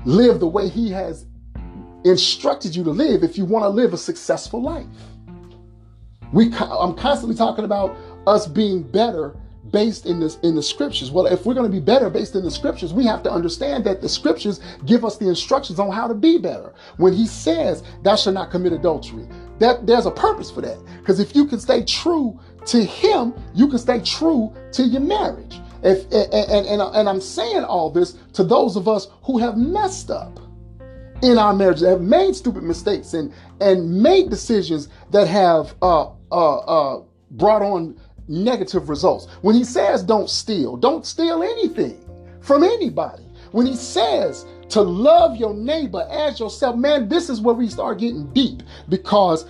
live 0.04 0.40
the 0.40 0.48
way 0.48 0.68
He 0.68 0.90
has 0.90 1.26
instructed 2.04 2.74
you 2.74 2.84
to 2.84 2.90
live 2.90 3.22
if 3.22 3.36
you 3.36 3.44
want 3.44 3.64
to 3.64 3.68
live 3.68 3.92
a 3.92 3.98
successful 3.98 4.62
life. 4.62 4.86
We, 6.32 6.52
I'm 6.54 6.94
constantly 6.94 7.36
talking 7.36 7.64
about 7.64 7.96
us 8.26 8.46
being 8.46 8.82
better 8.82 9.36
based 9.70 10.06
in 10.06 10.20
this 10.20 10.38
in 10.42 10.54
the 10.54 10.62
scriptures. 10.62 11.10
Well, 11.10 11.26
if 11.26 11.44
we're 11.44 11.54
going 11.54 11.70
to 11.70 11.72
be 11.72 11.80
better 11.80 12.10
based 12.10 12.34
in 12.34 12.44
the 12.44 12.50
scriptures, 12.50 12.92
we 12.92 13.04
have 13.06 13.22
to 13.24 13.30
understand 13.30 13.84
that 13.84 14.00
the 14.00 14.08
scriptures 14.08 14.60
give 14.86 15.04
us 15.04 15.16
the 15.16 15.28
instructions 15.28 15.78
on 15.78 15.90
how 15.90 16.08
to 16.08 16.14
be 16.14 16.38
better. 16.38 16.72
When 16.96 17.12
he 17.12 17.26
says, 17.26 17.82
"Thou 18.02 18.16
shalt 18.16 18.34
not 18.34 18.50
commit 18.50 18.72
adultery," 18.72 19.28
that 19.60 19.86
there's 19.86 20.06
a 20.06 20.10
purpose 20.10 20.50
for 20.50 20.62
that. 20.62 20.78
Because 20.98 21.20
if 21.20 21.36
you 21.36 21.46
can 21.46 21.60
stay 21.60 21.84
true 21.84 22.38
to 22.66 22.84
him, 22.84 23.34
you 23.54 23.68
can 23.68 23.78
stay 23.78 24.00
true 24.00 24.52
to 24.72 24.82
your 24.82 25.00
marriage. 25.00 25.60
If 25.82 26.04
and, 26.12 26.34
and, 26.34 26.66
and, 26.66 26.82
and 26.82 27.08
I'm 27.08 27.20
saying 27.20 27.64
all 27.64 27.90
this 27.90 28.14
to 28.34 28.44
those 28.44 28.76
of 28.76 28.88
us 28.88 29.08
who 29.22 29.38
have 29.38 29.56
messed 29.56 30.10
up 30.10 30.40
in 31.22 31.38
our 31.38 31.54
marriage, 31.54 31.80
that 31.80 31.90
have 31.90 32.00
made 32.00 32.34
stupid 32.34 32.62
mistakes 32.62 33.14
and 33.14 33.32
and 33.60 34.02
made 34.02 34.30
decisions 34.30 34.88
that 35.10 35.28
have 35.28 35.74
uh, 35.82 36.08
uh, 36.32 36.56
uh, 36.58 37.02
brought 37.32 37.62
on 37.62 37.98
negative 38.28 38.88
results. 38.88 39.26
When 39.42 39.54
he 39.54 39.64
says 39.64 40.02
don't 40.02 40.30
steal, 40.30 40.76
don't 40.76 41.04
steal 41.04 41.42
anything 41.42 41.98
from 42.40 42.62
anybody. 42.62 43.24
When 43.52 43.66
he 43.66 43.76
says 43.76 44.46
to 44.70 44.80
love 44.80 45.36
your 45.36 45.54
neighbor 45.54 46.06
as 46.10 46.40
yourself, 46.40 46.76
man, 46.76 47.08
this 47.08 47.28
is 47.28 47.40
where 47.40 47.54
we 47.54 47.68
start 47.68 47.98
getting 47.98 48.32
deep 48.32 48.62
because 48.88 49.46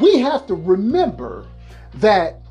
we 0.00 0.18
have 0.18 0.46
to 0.46 0.54
remember 0.54 1.46
that 1.94 2.42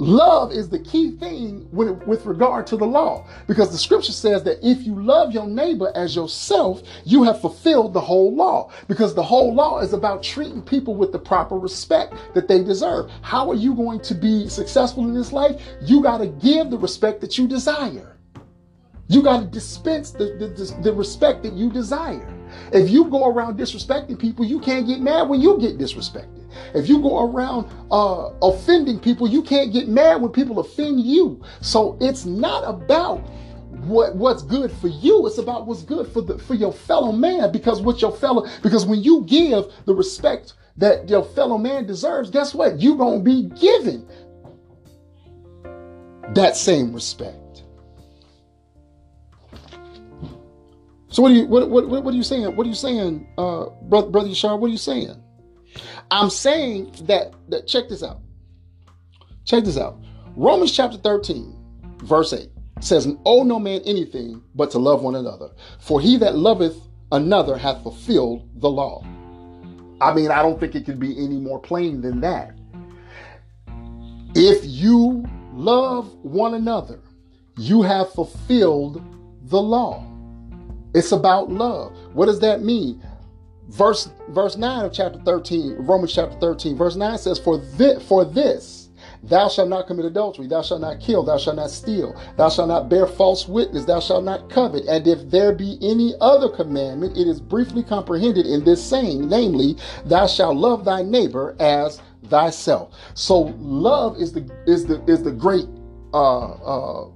Love 0.00 0.50
is 0.50 0.70
the 0.70 0.78
key 0.78 1.10
thing 1.10 1.68
with, 1.72 1.90
with 2.06 2.24
regard 2.24 2.66
to 2.66 2.74
the 2.74 2.86
law 2.86 3.26
because 3.46 3.70
the 3.70 3.76
scripture 3.76 4.12
says 4.12 4.42
that 4.42 4.58
if 4.66 4.80
you 4.86 4.94
love 4.94 5.30
your 5.30 5.46
neighbor 5.46 5.92
as 5.94 6.16
yourself, 6.16 6.82
you 7.04 7.22
have 7.22 7.38
fulfilled 7.38 7.92
the 7.92 8.00
whole 8.00 8.34
law 8.34 8.70
because 8.88 9.14
the 9.14 9.22
whole 9.22 9.54
law 9.54 9.80
is 9.80 9.92
about 9.92 10.22
treating 10.22 10.62
people 10.62 10.94
with 10.94 11.12
the 11.12 11.18
proper 11.18 11.58
respect 11.58 12.14
that 12.32 12.48
they 12.48 12.64
deserve. 12.64 13.10
How 13.20 13.50
are 13.50 13.54
you 13.54 13.74
going 13.74 14.00
to 14.00 14.14
be 14.14 14.48
successful 14.48 15.04
in 15.04 15.12
this 15.12 15.34
life? 15.34 15.60
You 15.82 16.02
got 16.02 16.18
to 16.18 16.28
give 16.28 16.70
the 16.70 16.78
respect 16.78 17.20
that 17.20 17.36
you 17.36 17.46
desire. 17.46 18.16
You 19.10 19.22
got 19.22 19.40
to 19.40 19.46
dispense 19.46 20.12
the, 20.12 20.26
the, 20.38 20.82
the 20.82 20.92
respect 20.92 21.42
that 21.42 21.54
you 21.54 21.68
desire. 21.68 22.32
If 22.72 22.90
you 22.90 23.06
go 23.06 23.26
around 23.26 23.58
disrespecting 23.58 24.16
people, 24.16 24.44
you 24.44 24.60
can't 24.60 24.86
get 24.86 25.00
mad 25.00 25.28
when 25.28 25.40
you 25.40 25.58
get 25.58 25.78
disrespected. 25.78 26.48
If 26.76 26.88
you 26.88 27.02
go 27.02 27.28
around 27.28 27.68
uh, 27.90 28.30
offending 28.40 29.00
people, 29.00 29.26
you 29.26 29.42
can't 29.42 29.72
get 29.72 29.88
mad 29.88 30.22
when 30.22 30.30
people 30.30 30.60
offend 30.60 31.00
you. 31.00 31.42
So 31.60 31.98
it's 32.00 32.24
not 32.24 32.62
about 32.62 33.18
what 33.82 34.14
what's 34.14 34.44
good 34.44 34.70
for 34.70 34.86
you. 34.86 35.26
It's 35.26 35.38
about 35.38 35.66
what's 35.66 35.82
good 35.82 36.06
for 36.06 36.22
the 36.22 36.38
for 36.38 36.54
your 36.54 36.72
fellow 36.72 37.10
man. 37.10 37.50
Because 37.50 37.80
what 37.80 38.00
your 38.00 38.12
fellow 38.12 38.46
because 38.62 38.86
when 38.86 39.02
you 39.02 39.24
give 39.24 39.64
the 39.86 39.94
respect 39.94 40.52
that 40.76 41.08
your 41.08 41.24
fellow 41.24 41.58
man 41.58 41.84
deserves, 41.84 42.30
guess 42.30 42.54
what? 42.54 42.80
You're 42.80 42.96
gonna 42.96 43.24
be 43.24 43.48
given 43.58 44.06
that 46.34 46.56
same 46.56 46.92
respect. 46.92 47.39
So 51.10 51.22
what 51.22 51.32
are 51.32 51.34
you 51.34 51.46
what 51.46 51.68
what 51.68 51.88
what 51.88 52.14
are 52.14 52.16
you 52.16 52.22
saying? 52.22 52.56
What 52.56 52.66
are 52.66 52.70
you 52.70 52.74
saying, 52.74 53.28
uh, 53.36 53.66
brother 53.82 54.08
brother 54.10 54.28
Yashar? 54.28 54.58
What 54.58 54.68
are 54.68 54.72
you 54.72 54.78
saying? 54.78 55.22
I'm 56.10 56.30
saying 56.30 56.92
that, 57.02 57.32
that 57.48 57.66
check 57.66 57.88
this 57.88 58.02
out. 58.02 58.20
Check 59.44 59.64
this 59.64 59.78
out. 59.78 59.98
Romans 60.36 60.72
chapter 60.72 60.96
13, 60.96 61.54
verse 62.02 62.32
8 62.32 62.48
says, 62.80 63.08
Owe 63.24 63.44
no 63.44 63.58
man 63.58 63.80
anything 63.84 64.42
but 64.54 64.70
to 64.72 64.78
love 64.78 65.02
one 65.02 65.14
another. 65.14 65.50
For 65.78 66.00
he 66.00 66.16
that 66.18 66.36
loveth 66.36 66.76
another 67.12 67.56
hath 67.56 67.82
fulfilled 67.82 68.48
the 68.60 68.70
law. 68.70 69.04
I 70.00 70.14
mean, 70.14 70.30
I 70.30 70.42
don't 70.42 70.58
think 70.58 70.74
it 70.74 70.86
could 70.86 70.98
be 70.98 71.12
any 71.22 71.36
more 71.36 71.60
plain 71.60 72.00
than 72.00 72.20
that. 72.20 72.56
If 74.34 74.64
you 74.64 75.24
love 75.52 76.12
one 76.22 76.54
another, 76.54 77.00
you 77.58 77.82
have 77.82 78.12
fulfilled 78.12 79.02
the 79.42 79.60
law. 79.60 80.06
It's 80.94 81.12
about 81.12 81.50
love. 81.50 81.96
What 82.12 82.26
does 82.26 82.40
that 82.40 82.62
mean? 82.62 83.02
Verse 83.68 84.10
verse 84.28 84.56
9 84.56 84.86
of 84.86 84.92
chapter 84.92 85.20
13, 85.20 85.76
Romans 85.78 86.12
chapter 86.12 86.36
13, 86.38 86.76
verse 86.76 86.96
9 86.96 87.18
says, 87.18 87.38
For 87.38 87.58
this, 87.58 88.02
for 88.02 88.24
this 88.24 88.80
Thou 89.22 89.48
shalt 89.48 89.68
not 89.68 89.86
commit 89.86 90.06
adultery. 90.06 90.46
Thou 90.46 90.62
shalt 90.62 90.80
not 90.80 91.00
kill. 91.00 91.22
Thou 91.22 91.36
shalt 91.36 91.56
not 91.56 91.70
steal. 91.70 92.18
Thou 92.36 92.48
shalt 92.48 92.68
not 92.68 92.88
bear 92.88 93.06
false 93.06 93.46
witness. 93.46 93.84
Thou 93.84 94.00
shalt 94.00 94.24
not 94.24 94.48
covet. 94.48 94.86
And 94.86 95.06
if 95.06 95.30
there 95.30 95.52
be 95.52 95.78
any 95.82 96.14
other 96.20 96.48
commandment, 96.48 97.16
it 97.16 97.28
is 97.28 97.40
briefly 97.40 97.82
comprehended 97.82 98.46
in 98.46 98.64
this 98.64 98.82
saying, 98.82 99.28
namely, 99.28 99.76
Thou 100.06 100.26
shalt 100.26 100.56
love 100.56 100.84
thy 100.84 101.02
neighbor 101.02 101.54
as 101.60 102.00
thyself. 102.28 102.94
So 103.14 103.54
love 103.58 104.16
is 104.16 104.32
the 104.32 104.48
is 104.66 104.86
the 104.86 105.02
is 105.06 105.22
the 105.22 105.32
great 105.32 105.66
uh, 106.14 106.52
uh, 106.52 107.10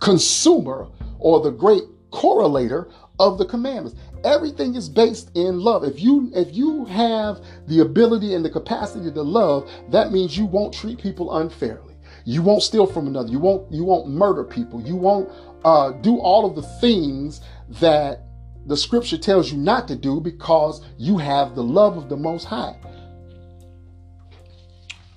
consumer 0.00 0.88
or 1.18 1.40
the 1.40 1.50
great 1.50 1.82
correlator 2.10 2.90
of 3.18 3.38
the 3.38 3.44
commandments. 3.44 3.98
Everything 4.24 4.74
is 4.74 4.88
based 4.88 5.30
in 5.34 5.60
love. 5.60 5.84
If 5.84 6.00
you 6.00 6.30
if 6.34 6.54
you 6.54 6.84
have 6.86 7.40
the 7.66 7.80
ability 7.80 8.34
and 8.34 8.44
the 8.44 8.50
capacity 8.50 9.10
to 9.10 9.22
love, 9.22 9.70
that 9.90 10.12
means 10.12 10.36
you 10.36 10.46
won't 10.46 10.74
treat 10.74 11.00
people 11.00 11.36
unfairly. 11.36 11.94
You 12.24 12.42
won't 12.42 12.62
steal 12.62 12.86
from 12.86 13.06
another. 13.06 13.30
You 13.30 13.38
won't 13.38 13.72
you 13.72 13.84
won't 13.84 14.08
murder 14.08 14.44
people. 14.44 14.80
You 14.82 14.96
won't 14.96 15.30
uh, 15.64 15.92
do 15.92 16.18
all 16.18 16.46
of 16.46 16.54
the 16.54 16.62
things 16.80 17.40
that 17.80 18.24
the 18.66 18.76
scripture 18.76 19.18
tells 19.18 19.50
you 19.50 19.58
not 19.58 19.88
to 19.88 19.96
do 19.96 20.20
because 20.20 20.82
you 20.98 21.16
have 21.18 21.54
the 21.54 21.62
love 21.62 21.96
of 21.96 22.08
the 22.08 22.16
Most 22.16 22.44
High. 22.44 22.76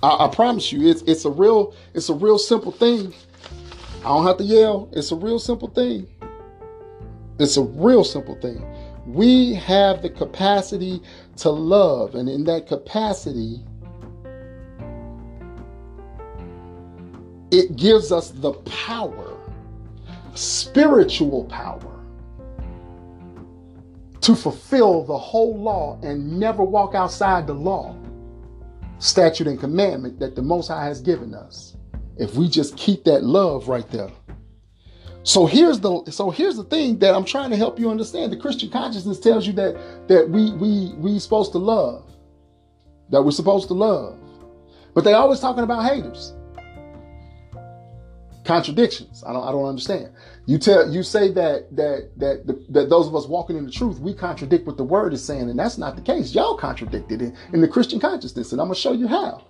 I, 0.02 0.26
I 0.26 0.28
promise 0.30 0.72
you, 0.72 0.90
it's 0.90 1.02
it's 1.04 1.26
a 1.26 1.30
real 1.30 1.76
it's 1.94 2.10
a 2.10 2.14
real 2.14 2.38
simple 2.38 2.72
thing. 2.72 3.14
I 4.00 4.06
don't 4.06 4.26
have 4.26 4.38
to 4.38 4.44
yell. 4.44 4.90
It's 4.94 5.12
a 5.12 5.16
real 5.16 5.38
simple 5.38 5.68
thing. 5.68 6.08
It's 7.42 7.58
a 7.58 7.64
real 7.64 8.04
simple 8.04 8.36
thing. 8.36 8.64
We 9.08 9.56
have 9.56 10.04
the 10.04 10.12
capacity 10.12 11.02
to 11.38 11.50
love, 11.50 12.14
and 12.14 12.30
in 12.30 12.44
that 12.44 12.68
capacity, 12.68 13.62
it 17.50 17.76
gives 17.78 18.12
us 18.12 18.30
the 18.30 18.54
power, 18.86 19.36
spiritual 20.36 21.46
power, 21.46 22.00
to 24.22 24.36
fulfill 24.36 25.04
the 25.04 25.18
whole 25.18 25.58
law 25.60 26.00
and 26.04 26.40
never 26.40 26.64
walk 26.64 26.94
outside 26.94 27.48
the 27.48 27.56
law, 27.56 27.96
statute, 29.00 29.48
and 29.48 29.60
commandment 29.60 30.20
that 30.20 30.36
the 30.36 30.44
Most 30.44 30.68
High 30.68 30.86
has 30.86 31.02
given 31.02 31.34
us. 31.34 31.76
If 32.18 32.36
we 32.36 32.48
just 32.48 32.78
keep 32.78 33.04
that 33.06 33.24
love 33.24 33.68
right 33.68 33.90
there. 33.90 34.12
So 35.24 35.46
here's 35.46 35.80
the 35.80 36.04
so 36.10 36.32
here's 36.32 36.58
the 36.58 36.64
thing 36.64 36.98
that 37.00 37.14
I'm 37.14 37.26
trying 37.26 37.52
to 37.52 37.58
help 37.58 37.80
you 37.80 37.92
understand. 37.92 38.32
The 38.32 38.38
Christian 38.38 38.70
consciousness 38.70 39.20
tells 39.20 39.46
you 39.46 39.54
that 39.54 40.08
that 40.08 40.30
we 40.30 40.52
we 40.54 40.94
we 40.98 41.20
supposed 41.20 41.52
to 41.52 41.60
love, 41.60 42.10
that 43.10 43.22
we're 43.22 43.32
supposed 43.32 43.68
to 43.68 43.76
love, 43.76 44.18
but 44.96 45.04
they 45.04 45.14
always 45.14 45.40
talking 45.40 45.64
about 45.64 45.84
haters, 45.84 46.34
contradictions. 48.46 49.24
I 49.24 49.32
don't 49.32 49.48
I 49.48 49.52
don't 49.52 49.66
understand. 49.66 50.10
You 50.48 50.58
tell 50.58 50.92
you 50.92 51.04
say 51.04 51.32
that 51.34 51.76
that 51.76 52.10
that 52.18 52.48
the, 52.48 52.66
that 52.70 52.90
those 52.90 53.06
of 53.06 53.16
us 53.16 53.28
walking 53.28 53.58
in 53.58 53.66
the 53.66 53.72
truth 53.72 54.00
we 54.00 54.16
contradict 54.16 54.66
what 54.66 54.78
the 54.78 54.84
word 54.84 55.14
is 55.14 55.24
saying, 55.24 55.52
and 55.52 55.60
that's 55.60 55.78
not 55.78 55.96
the 55.96 56.02
case. 56.02 56.34
Y'all 56.34 56.58
contradicted 56.58 57.22
it 57.22 57.36
in 57.54 57.62
the 57.62 57.68
Christian 57.68 58.00
consciousness, 58.00 58.54
and 58.54 58.60
I'm 58.60 58.68
gonna 58.68 58.76
show 58.76 58.94
you 58.94 59.08
how. 59.08 59.46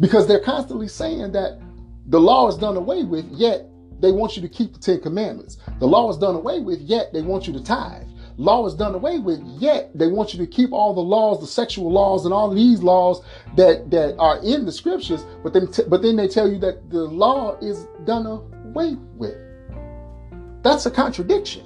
Because 0.00 0.26
they're 0.26 0.40
constantly 0.40 0.88
saying 0.88 1.32
that 1.32 1.60
the 2.08 2.20
law 2.20 2.48
is 2.48 2.56
done 2.56 2.76
away 2.76 3.04
with, 3.04 3.24
yet 3.30 3.66
they 4.00 4.12
want 4.12 4.36
you 4.36 4.42
to 4.42 4.48
keep 4.48 4.72
the 4.72 4.78
Ten 4.78 5.00
Commandments. 5.00 5.58
The 5.78 5.86
law 5.86 6.10
is 6.10 6.18
done 6.18 6.34
away 6.34 6.60
with, 6.60 6.80
yet 6.80 7.12
they 7.12 7.22
want 7.22 7.46
you 7.46 7.52
to 7.54 7.62
tithe. 7.62 8.06
Law 8.38 8.66
is 8.66 8.74
done 8.74 8.94
away 8.94 9.18
with, 9.18 9.40
yet 9.58 9.90
they 9.94 10.08
want 10.08 10.34
you 10.34 10.44
to 10.44 10.46
keep 10.46 10.70
all 10.72 10.94
the 10.94 11.00
laws, 11.00 11.40
the 11.40 11.46
sexual 11.46 11.90
laws, 11.90 12.26
and 12.26 12.34
all 12.34 12.54
these 12.54 12.82
laws 12.82 13.24
that 13.56 13.90
that 13.90 14.14
are 14.18 14.38
in 14.44 14.66
the 14.66 14.72
scriptures. 14.72 15.24
But 15.42 15.54
then, 15.54 15.72
t- 15.72 15.84
but 15.88 16.02
then 16.02 16.16
they 16.16 16.28
tell 16.28 16.50
you 16.50 16.58
that 16.58 16.90
the 16.90 17.04
law 17.04 17.58
is 17.60 17.86
done 18.04 18.26
away 18.26 18.96
with. 19.14 19.38
That's 20.62 20.84
a 20.84 20.90
contradiction. 20.90 21.64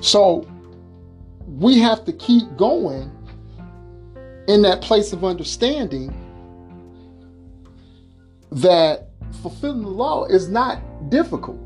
So 0.00 0.48
we 1.46 1.78
have 1.80 2.04
to 2.06 2.12
keep 2.12 2.56
going 2.56 3.10
in 4.48 4.62
that 4.62 4.80
place 4.80 5.12
of 5.12 5.24
understanding 5.24 6.12
that 8.52 9.08
fulfilling 9.40 9.82
the 9.82 9.88
law 9.88 10.24
is 10.24 10.48
not 10.48 10.80
difficult. 11.10 11.58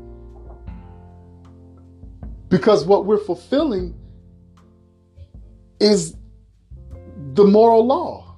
Because 2.49 2.85
what 2.85 3.05
we're 3.05 3.17
fulfilling 3.17 3.93
is 5.79 6.15
the 7.33 7.43
moral 7.43 7.85
law. 7.85 8.37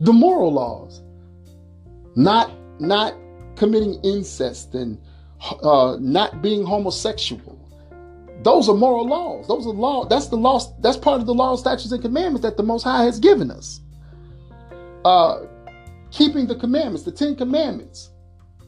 The 0.00 0.12
moral 0.12 0.52
laws. 0.52 1.02
Not 2.16 2.50
not 2.80 3.14
committing 3.56 4.00
incest 4.02 4.74
and 4.74 4.98
uh, 5.62 5.96
not 6.00 6.42
being 6.42 6.64
homosexual. 6.64 7.58
Those 8.42 8.68
are 8.68 8.74
moral 8.74 9.06
laws. 9.06 9.46
Those 9.46 9.66
are 9.66 9.72
law. 9.72 10.04
That's 10.06 10.28
the 10.28 10.36
law. 10.36 10.58
That's 10.80 10.96
part 10.96 11.20
of 11.20 11.26
the 11.26 11.34
law, 11.34 11.54
statutes, 11.56 11.92
and 11.92 12.02
commandments 12.02 12.42
that 12.42 12.56
the 12.56 12.62
Most 12.62 12.82
High 12.82 13.04
has 13.04 13.20
given 13.20 13.50
us. 13.50 13.80
Uh, 15.04 15.42
keeping 16.12 16.46
the 16.46 16.54
commandments, 16.54 17.02
the 17.02 17.10
Ten 17.10 17.34
Commandments. 17.34 18.10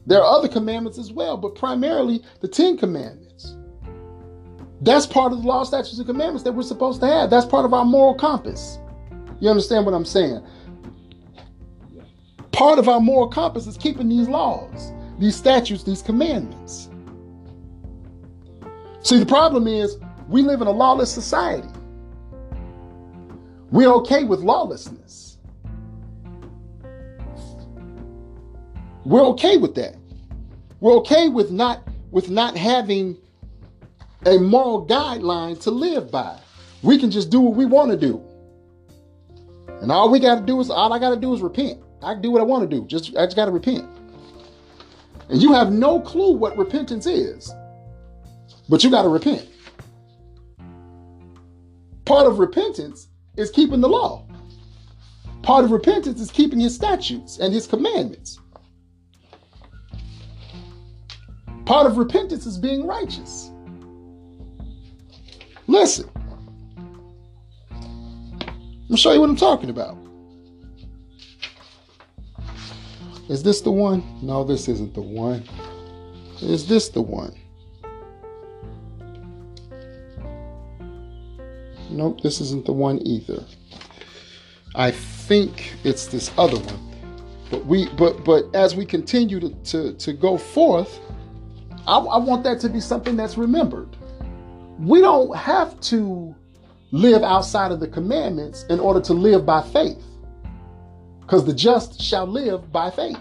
There 0.05 0.21
are 0.21 0.37
other 0.37 0.47
commandments 0.47 0.97
as 0.97 1.11
well, 1.11 1.37
but 1.37 1.55
primarily 1.55 2.23
the 2.41 2.47
Ten 2.47 2.77
Commandments. 2.77 3.55
That's 4.81 5.07
part 5.07 5.31
of 5.31 5.41
the 5.41 5.47
law, 5.47 5.63
statutes, 5.63 5.97
and 5.97 6.05
commandments 6.05 6.43
that 6.43 6.51
we're 6.51 6.63
supposed 6.63 6.99
to 7.01 7.07
have. 7.07 7.29
That's 7.29 7.45
part 7.45 7.65
of 7.65 7.73
our 7.73 7.85
moral 7.85 8.15
compass. 8.15 8.77
You 9.39 9.49
understand 9.49 9.85
what 9.85 9.93
I'm 9.93 10.05
saying? 10.05 10.45
Part 12.51 12.79
of 12.79 12.87
our 12.87 12.99
moral 12.99 13.29
compass 13.29 13.67
is 13.67 13.77
keeping 13.77 14.09
these 14.09 14.27
laws, 14.27 14.91
these 15.19 15.35
statutes, 15.35 15.83
these 15.83 16.01
commandments. 16.01 16.89
See, 19.01 19.19
the 19.19 19.25
problem 19.25 19.67
is 19.67 19.97
we 20.27 20.41
live 20.41 20.61
in 20.61 20.67
a 20.67 20.71
lawless 20.71 21.11
society. 21.11 21.69
We're 23.71 23.93
okay 23.95 24.23
with 24.23 24.39
lawlessness. 24.39 25.24
We're 29.05 29.25
okay 29.27 29.57
with 29.57 29.75
that. 29.75 29.95
We're 30.79 30.95
okay 30.97 31.29
with 31.29 31.51
not 31.51 31.87
with 32.11 32.29
not 32.29 32.57
having 32.57 33.17
a 34.25 34.37
moral 34.39 34.87
guideline 34.87 35.61
to 35.61 35.71
live 35.71 36.11
by. 36.11 36.39
We 36.81 36.97
can 36.97 37.11
just 37.11 37.29
do 37.29 37.39
what 37.39 37.55
we 37.55 37.65
want 37.65 37.91
to 37.91 37.97
do. 37.97 38.21
And 39.81 39.91
all 39.91 40.09
we 40.09 40.19
got 40.19 40.35
to 40.35 40.41
do 40.41 40.59
is 40.59 40.69
all 40.69 40.91
I 40.91 40.99
got 40.99 41.11
to 41.11 41.19
do 41.19 41.33
is 41.33 41.41
repent. 41.41 41.81
I 42.01 42.13
can 42.13 42.21
do 42.21 42.31
what 42.31 42.41
I 42.41 42.45
want 42.45 42.69
to 42.69 42.75
do. 42.75 42.85
Just 42.87 43.15
I 43.15 43.25
just 43.25 43.35
got 43.35 43.45
to 43.45 43.51
repent. 43.51 43.87
And 45.29 45.41
you 45.41 45.53
have 45.53 45.71
no 45.71 45.99
clue 45.99 46.31
what 46.31 46.57
repentance 46.57 47.05
is. 47.05 47.53
But 48.67 48.83
you 48.83 48.89
got 48.89 49.03
to 49.03 49.09
repent. 49.09 49.47
Part 52.05 52.25
of 52.27 52.39
repentance 52.39 53.07
is 53.37 53.51
keeping 53.51 53.81
the 53.81 53.89
law. 53.89 54.27
Part 55.43 55.63
of 55.63 55.71
repentance 55.71 56.19
is 56.19 56.31
keeping 56.31 56.59
his 56.59 56.73
statutes 56.73 57.37
and 57.37 57.53
his 57.53 57.67
commandments. 57.67 58.39
Part 61.65 61.87
of 61.87 61.97
repentance 61.97 62.45
is 62.45 62.57
being 62.57 62.85
righteous. 62.85 63.51
Listen. 65.67 66.09
I'm 68.89 68.95
show 68.95 69.13
you 69.13 69.19
what 69.19 69.29
I'm 69.29 69.35
talking 69.35 69.69
about. 69.69 69.97
Is 73.29 73.41
this 73.41 73.61
the 73.61 73.71
one? 73.71 74.03
No, 74.21 74.43
this 74.43 74.67
isn't 74.67 74.93
the 74.93 75.01
one. 75.01 75.43
Is 76.41 76.67
this 76.67 76.89
the 76.89 77.01
one? 77.01 77.35
Nope, 81.89 82.21
this 82.21 82.41
isn't 82.41 82.65
the 82.65 82.73
one 82.73 82.99
either. 83.07 83.43
I 84.75 84.91
think 84.91 85.73
it's 85.83 86.05
this 86.07 86.31
other 86.37 86.57
one. 86.57 86.95
But 87.49 87.65
we 87.65 87.89
but 87.89 88.23
but 88.23 88.53
as 88.53 88.75
we 88.75 88.85
continue 88.85 89.39
to, 89.39 89.49
to, 89.49 89.93
to 89.93 90.13
go 90.13 90.37
forth, 90.37 90.99
I, 91.87 91.97
I 91.97 92.17
want 92.17 92.43
that 92.43 92.59
to 92.61 92.69
be 92.69 92.79
something 92.79 93.15
that's 93.15 93.37
remembered. 93.37 93.95
We 94.79 95.01
don't 95.01 95.35
have 95.35 95.79
to 95.81 96.35
live 96.91 97.23
outside 97.23 97.71
of 97.71 97.79
the 97.79 97.87
commandments 97.87 98.65
in 98.69 98.79
order 98.79 99.01
to 99.01 99.13
live 99.13 99.45
by 99.45 99.61
faith. 99.61 100.03
Because 101.21 101.45
the 101.45 101.53
just 101.53 102.01
shall 102.01 102.25
live 102.25 102.71
by 102.71 102.91
faith. 102.91 103.19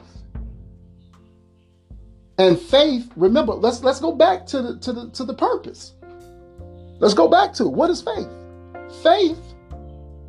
And 2.38 2.58
faith, 2.58 3.10
remember, 3.16 3.52
let's 3.52 3.82
let's 3.82 4.00
go 4.00 4.12
back 4.12 4.46
to 4.46 4.60
the 4.60 4.78
to 4.80 4.92
the 4.92 5.10
to 5.10 5.24
the 5.24 5.34
purpose. 5.34 5.92
Let's 6.98 7.14
go 7.14 7.28
back 7.28 7.52
to 7.54 7.64
it. 7.64 7.72
What 7.72 7.90
is 7.90 8.02
faith? 8.02 8.28
Faith 9.02 9.38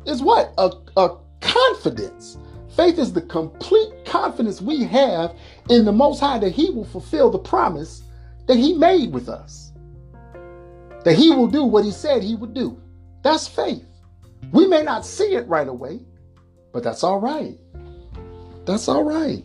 is 0.06 0.22
what? 0.22 0.52
A, 0.58 0.70
a 0.96 1.16
confidence. 1.40 2.38
Faith 2.76 2.98
is 2.98 3.12
the 3.12 3.22
complete 3.22 4.04
confidence 4.04 4.60
we 4.60 4.84
have 4.84 5.34
in 5.68 5.84
the 5.84 5.92
Most 5.92 6.20
High 6.20 6.38
that 6.38 6.50
He 6.52 6.70
will 6.70 6.84
fulfill 6.84 7.30
the 7.30 7.38
promise 7.38 8.02
that 8.46 8.56
He 8.56 8.74
made 8.74 9.12
with 9.12 9.28
us. 9.28 9.72
That 11.04 11.16
He 11.16 11.30
will 11.30 11.46
do 11.46 11.64
what 11.64 11.84
He 11.84 11.90
said 11.90 12.22
He 12.22 12.34
would 12.34 12.54
do. 12.54 12.80
That's 13.22 13.46
faith. 13.46 13.84
We 14.52 14.66
may 14.66 14.82
not 14.82 15.04
see 15.04 15.34
it 15.34 15.46
right 15.48 15.68
away, 15.68 16.00
but 16.72 16.82
that's 16.82 17.02
all 17.02 17.20
right. 17.20 17.58
That's 18.64 18.88
all 18.88 19.04
right. 19.04 19.44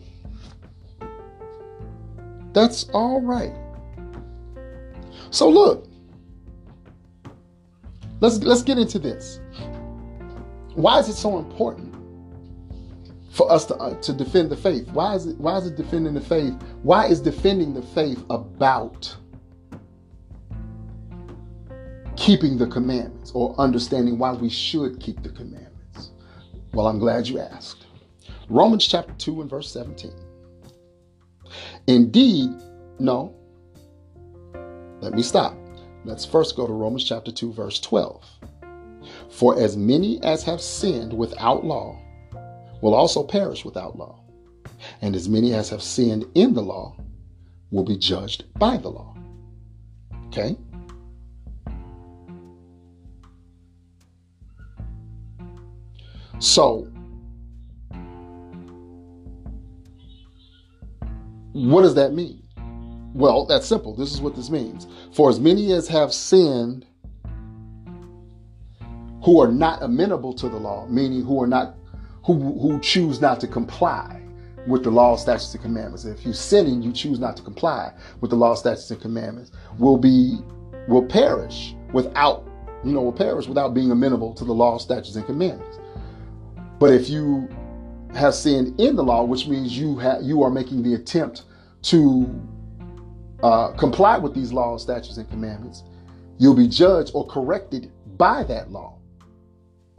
That's 2.52 2.88
all 2.90 3.20
right. 3.20 3.54
So 5.30 5.48
look, 5.48 5.88
let's 8.20 8.38
let's 8.38 8.62
get 8.62 8.78
into 8.78 8.98
this. 8.98 9.40
Why 10.74 10.98
is 10.98 11.08
it 11.08 11.14
so 11.14 11.38
important 11.38 11.91
for 13.32 13.50
us 13.50 13.64
to 13.66 13.74
uh, 13.76 13.94
to 14.02 14.12
defend 14.12 14.50
the 14.50 14.56
faith? 14.56 14.88
Why 14.90 15.14
is 15.14 15.26
it 15.26 15.38
why 15.38 15.56
is 15.56 15.66
it 15.66 15.76
defending 15.76 16.14
the 16.14 16.20
faith? 16.20 16.54
Why 16.82 17.06
is 17.06 17.20
defending 17.20 17.74
the 17.74 17.82
faith 17.82 18.22
about 18.30 19.16
keeping 22.16 22.58
the 22.58 22.66
commandments 22.66 23.32
or 23.34 23.54
understanding 23.58 24.18
why 24.18 24.32
we 24.32 24.50
should 24.50 25.00
keep 25.00 25.22
the 25.22 25.30
commandments? 25.30 26.10
Well, 26.74 26.86
I'm 26.86 26.98
glad 26.98 27.26
you 27.26 27.40
asked. 27.40 27.86
Romans 28.48 28.86
chapter 28.86 29.14
2 29.14 29.40
and 29.40 29.50
verse 29.50 29.70
17. 29.70 30.12
Indeed, 31.86 32.50
no. 32.98 33.34
Let 35.00 35.14
me 35.14 35.22
stop. 35.22 35.56
Let's 36.04 36.24
first 36.24 36.56
go 36.56 36.66
to 36.66 36.72
Romans 36.72 37.04
chapter 37.04 37.32
2, 37.32 37.52
verse 37.52 37.80
12. 37.80 38.24
For 39.30 39.58
as 39.58 39.76
many 39.76 40.22
as 40.22 40.42
have 40.44 40.60
sinned 40.60 41.12
without 41.12 41.64
law 41.64 42.01
will 42.82 42.94
also 42.94 43.22
perish 43.22 43.64
without 43.64 43.96
law, 43.96 44.20
and 45.00 45.16
as 45.16 45.28
many 45.28 45.54
as 45.54 45.70
have 45.70 45.82
sinned 45.82 46.26
in 46.34 46.52
the 46.52 46.60
law 46.60 46.94
will 47.70 47.84
be 47.84 47.96
judged 47.96 48.44
by 48.58 48.76
the 48.76 48.88
law. 48.88 49.16
Okay? 50.26 50.56
So, 56.38 56.88
what 61.52 61.82
does 61.82 61.94
that 61.94 62.12
mean? 62.12 62.42
Well, 63.14 63.46
that's 63.46 63.66
simple. 63.66 63.94
This 63.94 64.12
is 64.12 64.20
what 64.20 64.34
this 64.34 64.50
means. 64.50 64.88
For 65.12 65.30
as 65.30 65.38
many 65.38 65.72
as 65.72 65.86
have 65.88 66.12
sinned 66.12 66.84
who 69.22 69.40
are 69.40 69.52
not 69.52 69.82
amenable 69.82 70.32
to 70.32 70.48
the 70.48 70.56
law, 70.56 70.86
meaning 70.88 71.24
who 71.24 71.40
are 71.40 71.46
not 71.46 71.76
who 72.24 72.58
who 72.58 72.80
choose 72.80 73.20
not 73.20 73.40
to 73.40 73.46
comply 73.46 74.22
with 74.66 74.84
the 74.84 74.90
law, 74.90 75.16
statutes, 75.16 75.52
and 75.54 75.62
commandments. 75.62 76.04
If 76.04 76.24
you 76.24 76.32
sin 76.32 76.66
and 76.66 76.84
you 76.84 76.92
choose 76.92 77.18
not 77.18 77.36
to 77.36 77.42
comply 77.42 77.92
with 78.20 78.30
the 78.30 78.36
law, 78.36 78.54
statutes, 78.54 78.90
and 78.90 79.00
commandments, 79.00 79.50
will 79.78 79.98
be 79.98 80.38
will 80.88 81.04
perish 81.04 81.74
without 81.92 82.46
you 82.84 82.92
know 82.92 83.02
will 83.02 83.12
perish 83.12 83.46
without 83.46 83.74
being 83.74 83.90
amenable 83.90 84.34
to 84.34 84.44
the 84.44 84.52
law, 84.52 84.78
statutes, 84.78 85.16
and 85.16 85.26
commandments. 85.26 85.78
But 86.78 86.92
if 86.92 87.08
you 87.08 87.48
have 88.14 88.34
sinned 88.34 88.78
in 88.80 88.96
the 88.96 89.04
law, 89.04 89.24
which 89.24 89.46
means 89.46 89.76
you 89.76 89.98
have 89.98 90.22
you 90.22 90.42
are 90.42 90.50
making 90.50 90.82
the 90.82 90.94
attempt 90.94 91.44
to 91.82 92.28
uh, 93.42 93.72
comply 93.72 94.18
with 94.18 94.34
these 94.34 94.52
laws, 94.52 94.82
statutes, 94.82 95.16
and 95.16 95.28
commandments, 95.28 95.82
you'll 96.38 96.54
be 96.54 96.68
judged 96.68 97.10
or 97.14 97.26
corrected 97.26 97.90
by 98.16 98.44
that 98.44 98.70
law. 98.70 98.98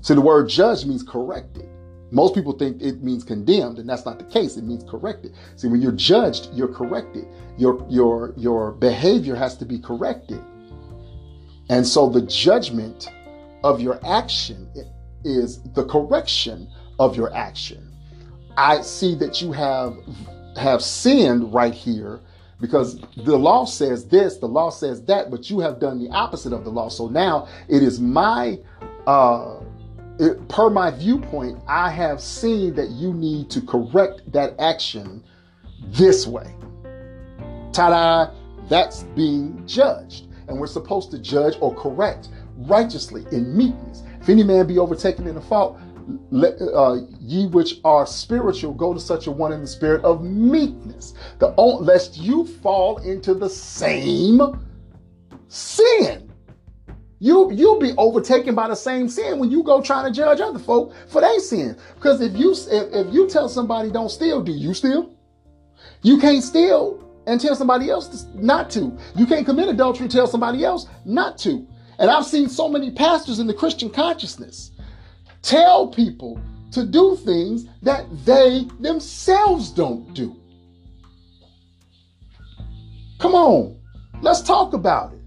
So 0.02 0.14
the 0.14 0.22
word 0.22 0.50
judge 0.50 0.86
means 0.86 1.04
corrected. 1.04 1.70
Most 2.14 2.36
people 2.36 2.54
think 2.54 2.80
it 2.80 3.02
means 3.02 3.24
condemned, 3.24 3.80
and 3.80 3.90
that's 3.90 4.06
not 4.06 4.20
the 4.20 4.26
case. 4.26 4.56
It 4.56 4.64
means 4.64 4.84
corrected. 4.88 5.34
See, 5.56 5.68
when 5.68 5.82
you're 5.82 5.92
judged, 5.92 6.50
you're 6.54 6.68
corrected. 6.68 7.26
Your 7.58 7.84
your 7.90 8.34
your 8.38 8.74
behavior 8.74 9.36
has 9.36 9.58
to 9.58 9.66
be 9.66 9.80
corrected. 9.80 10.40
And 11.70 11.88
so 11.88 12.10
the 12.10 12.22
judgment 12.22 13.10
of 13.64 13.82
your 13.82 14.00
action 14.06 14.70
is 15.24 15.64
the 15.74 15.86
correction 15.86 16.70
of 17.00 17.18
your 17.18 17.34
action. 17.34 17.92
I 18.58 18.82
see 18.82 19.16
that 19.16 19.42
you 19.42 19.52
have 19.52 19.98
have 20.56 20.84
sinned 20.84 21.52
right 21.52 21.74
here 21.74 22.20
because 22.62 23.02
the 23.18 23.36
law 23.36 23.66
says 23.66 24.08
this, 24.08 24.38
the 24.38 24.48
law 24.48 24.70
says 24.70 25.04
that, 25.06 25.32
but 25.32 25.50
you 25.50 25.60
have 25.62 25.80
done 25.80 26.00
the 26.00 26.10
opposite 26.12 26.54
of 26.54 26.64
the 26.64 26.70
law. 26.70 26.90
So 26.90 27.08
now 27.08 27.48
it 27.68 27.82
is 27.82 28.00
my, 28.00 28.60
uh, 29.08 29.60
it, 30.20 30.48
per 30.48 30.70
my 30.70 30.92
viewpoint, 30.92 31.60
I 31.68 31.90
have 31.90 32.22
seen 32.22 32.76
that 32.76 32.90
you 32.90 33.14
need 33.14 33.50
to 33.52 33.62
correct 33.62 34.32
that 34.32 34.56
action 34.60 35.24
this 35.88 36.28
way. 36.28 36.54
Ta 37.72 37.90
da! 37.90 38.32
That's 38.70 39.04
being 39.16 39.66
judged. 39.66 40.28
And 40.48 40.60
we're 40.60 40.68
supposed 40.68 41.12
to 41.12 41.20
judge 41.20 41.56
or 41.60 41.74
correct 41.76 42.30
righteously 42.58 43.26
in 43.32 43.56
meekness. 43.58 44.04
If 44.22 44.30
any 44.30 44.44
man 44.44 44.68
be 44.68 44.78
overtaken 44.78 45.28
in 45.28 45.38
a 45.38 45.42
fault, 45.42 45.80
let, 46.32 46.62
uh, 46.62 46.98
ye 47.20 47.48
which 47.48 47.80
are 47.84 48.06
spiritual 48.06 48.74
go 48.74 48.94
to 48.94 49.00
such 49.00 49.28
a 49.28 49.32
one 49.32 49.52
in 49.54 49.62
the 49.62 49.68
spirit 49.68 50.04
of 50.04 50.24
meekness, 50.24 51.14
the, 51.40 51.48
lest 51.48 52.18
you 52.18 52.46
fall 52.46 52.98
into 53.00 53.34
the 53.34 53.50
same 53.50 54.42
sin. 55.48 56.33
You 57.24 57.54
you'll 57.54 57.80
be 57.80 57.94
overtaken 57.98 58.54
by 58.54 58.68
the 58.68 58.76
same 58.76 59.08
sin 59.08 59.40
when 59.40 59.50
you 59.50 59.64
go 59.64 59.82
trying 59.82 60.04
to 60.04 60.12
judge 60.12 60.42
other 60.42 60.60
folk 60.60 60.94
for 61.08 61.22
their 61.22 61.40
sin. 61.40 61.78
Because 61.96 62.20
if 62.20 62.36
you 62.36 62.52
if, 62.52 63.08
if 63.08 63.14
you 63.14 63.30
tell 63.30 63.48
somebody 63.48 63.90
don't 63.92 64.12
steal, 64.12 64.44
do 64.44 64.52
you 64.52 64.74
steal? 64.74 65.10
You 66.02 66.18
can't 66.20 66.44
steal 66.44 67.02
and 67.26 67.40
tell 67.40 67.56
somebody 67.56 67.90
else 67.90 68.26
not 68.36 68.70
to. 68.72 68.98
You 69.16 69.26
can't 69.26 69.46
commit 69.46 69.70
adultery 69.70 70.04
and 70.04 70.12
tell 70.12 70.28
somebody 70.28 70.66
else 70.66 70.88
not 71.06 71.38
to. 71.40 71.66
And 71.98 72.12
I've 72.12 72.26
seen 72.26 72.50
so 72.50 72.68
many 72.68 72.92
pastors 72.92 73.40
in 73.40 73.48
the 73.48 73.54
Christian 73.54 73.90
consciousness 73.90 74.72
tell 75.42 75.88
people 75.88 76.42
to 76.74 76.86
do 76.86 77.16
things 77.16 77.68
that 77.84 78.06
they 78.26 78.68
themselves 78.82 79.72
don't 79.72 80.14
do. 80.14 80.36
Come 83.20 83.34
on, 83.34 83.80
let's 84.22 84.42
talk 84.42 84.74
about 84.74 85.14
it. 85.14 85.23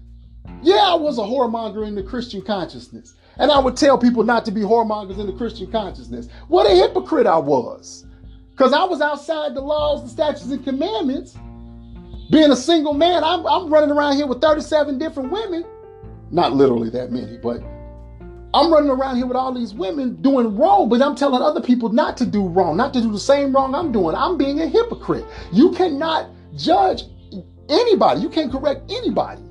Yeah, 0.61 0.91
I 0.91 0.95
was 0.95 1.17
a 1.17 1.21
whoremonger 1.21 1.87
in 1.87 1.95
the 1.95 2.03
Christian 2.03 2.41
consciousness. 2.41 3.13
And 3.37 3.51
I 3.51 3.59
would 3.59 3.77
tell 3.77 3.97
people 3.97 4.23
not 4.23 4.45
to 4.45 4.51
be 4.51 4.61
whoremongers 4.61 5.19
in 5.19 5.27
the 5.27 5.33
Christian 5.33 5.71
consciousness. 5.71 6.27
What 6.47 6.65
a 6.65 6.75
hypocrite 6.75 7.27
I 7.27 7.37
was. 7.37 8.05
Because 8.51 8.73
I 8.73 8.83
was 8.83 8.99
outside 8.99 9.53
the 9.53 9.61
laws, 9.61 10.03
the 10.03 10.09
statutes, 10.09 10.45
and 10.45 10.63
commandments. 10.63 11.37
Being 12.31 12.51
a 12.51 12.55
single 12.55 12.93
man, 12.93 13.23
I'm, 13.23 13.45
I'm 13.45 13.71
running 13.71 13.91
around 13.91 14.15
here 14.15 14.25
with 14.25 14.41
37 14.41 14.97
different 14.97 15.31
women. 15.31 15.63
Not 16.31 16.53
literally 16.53 16.89
that 16.89 17.11
many, 17.11 17.37
but 17.37 17.61
I'm 18.53 18.73
running 18.73 18.89
around 18.89 19.17
here 19.17 19.27
with 19.27 19.37
all 19.37 19.53
these 19.53 19.73
women 19.73 20.21
doing 20.21 20.57
wrong, 20.57 20.89
but 20.89 21.01
I'm 21.01 21.15
telling 21.15 21.41
other 21.41 21.61
people 21.61 21.89
not 21.89 22.17
to 22.17 22.25
do 22.25 22.47
wrong, 22.47 22.75
not 22.75 22.93
to 22.95 23.01
do 23.01 23.11
the 23.11 23.19
same 23.19 23.55
wrong 23.55 23.75
I'm 23.75 23.91
doing. 23.91 24.15
I'm 24.15 24.37
being 24.37 24.59
a 24.59 24.67
hypocrite. 24.67 25.25
You 25.53 25.71
cannot 25.71 26.29
judge 26.55 27.03
anybody, 27.69 28.21
you 28.21 28.29
can't 28.29 28.51
correct 28.51 28.91
anybody 28.91 29.46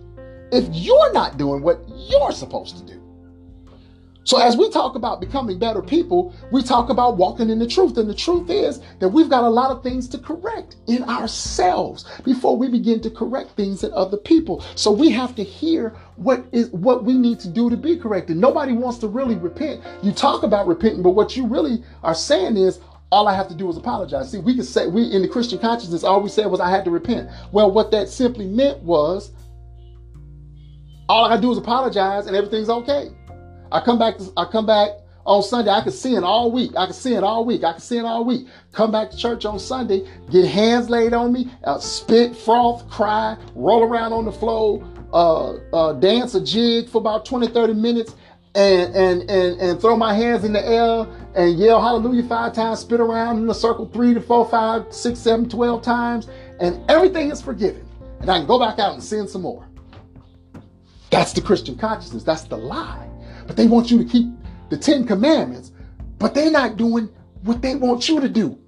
if 0.52 0.68
you're 0.72 1.12
not 1.12 1.36
doing 1.36 1.62
what 1.62 1.80
you're 1.88 2.32
supposed 2.32 2.78
to 2.78 2.84
do. 2.84 3.02
So, 4.26 4.38
as 4.40 4.56
we 4.56 4.68
talk 4.70 4.96
about 4.96 5.20
becoming 5.20 5.56
better 5.56 5.80
people, 5.80 6.34
we 6.50 6.60
talk 6.60 6.90
about 6.90 7.16
walking 7.16 7.48
in 7.48 7.60
the 7.60 7.66
truth. 7.66 7.96
And 7.96 8.10
the 8.10 8.14
truth 8.14 8.50
is 8.50 8.80
that 8.98 9.10
we've 9.10 9.30
got 9.30 9.44
a 9.44 9.48
lot 9.48 9.70
of 9.70 9.84
things 9.84 10.08
to 10.08 10.18
correct 10.18 10.74
in 10.88 11.04
ourselves 11.04 12.04
before 12.24 12.56
we 12.56 12.68
begin 12.68 13.00
to 13.02 13.10
correct 13.10 13.50
things 13.52 13.84
in 13.84 13.92
other 13.92 14.16
people. 14.16 14.64
So, 14.74 14.90
we 14.90 15.12
have 15.12 15.36
to 15.36 15.44
hear 15.44 15.90
what 16.16 16.44
is 16.50 16.70
what 16.70 17.04
we 17.04 17.14
need 17.14 17.38
to 17.40 17.48
do 17.48 17.70
to 17.70 17.76
be 17.76 17.96
corrected. 17.96 18.36
Nobody 18.36 18.72
wants 18.72 18.98
to 18.98 19.06
really 19.06 19.36
repent. 19.36 19.80
You 20.02 20.10
talk 20.10 20.42
about 20.42 20.66
repenting, 20.66 21.04
but 21.04 21.10
what 21.10 21.36
you 21.36 21.46
really 21.46 21.84
are 22.02 22.14
saying 22.14 22.56
is, 22.56 22.80
all 23.12 23.28
I 23.28 23.34
have 23.36 23.46
to 23.48 23.54
do 23.54 23.70
is 23.70 23.76
apologize. 23.76 24.32
See, 24.32 24.38
we 24.38 24.56
could 24.56 24.64
say 24.64 24.88
we 24.88 25.04
in 25.04 25.22
the 25.22 25.28
Christian 25.28 25.60
consciousness, 25.60 26.02
all 26.02 26.20
we 26.20 26.28
said 26.28 26.46
was 26.46 26.58
I 26.58 26.68
had 26.68 26.84
to 26.86 26.90
repent. 26.90 27.30
Well, 27.52 27.70
what 27.70 27.92
that 27.92 28.08
simply 28.08 28.46
meant 28.46 28.82
was 28.82 29.30
all 31.08 31.24
I 31.24 31.28
gotta 31.28 31.42
do 31.42 31.52
is 31.52 31.58
apologize 31.58 32.26
and 32.26 32.36
everything's 32.36 32.68
okay. 32.68 33.10
I 33.70 33.80
come 33.80 33.98
back. 33.98 34.18
To, 34.18 34.32
I 34.36 34.44
come 34.44 34.66
back 34.66 34.90
on 35.24 35.42
Sunday. 35.42 35.70
I 35.70 35.80
can 35.80 35.92
sin 35.92 36.24
all 36.24 36.50
week. 36.50 36.72
I 36.76 36.86
can 36.86 36.94
sin 36.94 37.24
all 37.24 37.44
week. 37.44 37.64
I 37.64 37.72
can 37.72 37.80
sin 37.80 38.04
all 38.04 38.24
week. 38.24 38.46
Come 38.72 38.90
back 38.90 39.10
to 39.10 39.16
church 39.16 39.44
on 39.44 39.58
Sunday. 39.58 40.06
Get 40.30 40.46
hands 40.46 40.88
laid 40.88 41.12
on 41.12 41.32
me. 41.32 41.50
Uh, 41.64 41.78
spit, 41.78 42.36
froth, 42.36 42.88
cry, 42.88 43.36
roll 43.54 43.82
around 43.82 44.12
on 44.12 44.24
the 44.24 44.32
floor, 44.32 44.84
uh, 45.12 45.54
uh, 45.72 45.92
dance 45.94 46.34
a 46.34 46.40
jig 46.40 46.88
for 46.88 46.98
about 46.98 47.24
20, 47.24 47.48
30 47.48 47.74
minutes, 47.74 48.14
and 48.54 48.94
and 48.94 49.30
and 49.30 49.60
and 49.60 49.80
throw 49.80 49.96
my 49.96 50.14
hands 50.14 50.42
in 50.42 50.52
the 50.54 50.66
air 50.66 51.06
and 51.34 51.58
yell 51.58 51.78
hallelujah 51.80 52.22
five 52.26 52.54
times. 52.54 52.80
Spit 52.80 53.00
around 53.00 53.38
in 53.38 53.50
a 53.50 53.54
circle 53.54 53.86
three 53.92 54.14
to 54.14 54.20
four, 54.20 54.48
five, 54.48 54.86
six, 54.90 55.18
seven, 55.18 55.46
twelve 55.46 55.82
times, 55.82 56.28
and 56.58 56.80
everything 56.90 57.30
is 57.30 57.42
forgiven. 57.42 57.86
And 58.20 58.30
I 58.30 58.38
can 58.38 58.46
go 58.46 58.58
back 58.58 58.78
out 58.78 58.94
and 58.94 59.02
sin 59.04 59.28
some 59.28 59.42
more. 59.42 59.65
That's 61.16 61.32
the 61.32 61.40
Christian 61.40 61.78
consciousness. 61.78 62.24
That's 62.24 62.42
the 62.42 62.58
lie. 62.58 63.08
But 63.46 63.56
they 63.56 63.66
want 63.66 63.90
you 63.90 63.96
to 63.96 64.04
keep 64.04 64.26
the 64.68 64.76
Ten 64.76 65.06
Commandments, 65.06 65.72
but 66.18 66.34
they're 66.34 66.50
not 66.50 66.76
doing 66.76 67.08
what 67.42 67.62
they 67.62 67.74
want 67.74 68.06
you 68.06 68.20
to 68.20 68.28
do 68.28 68.58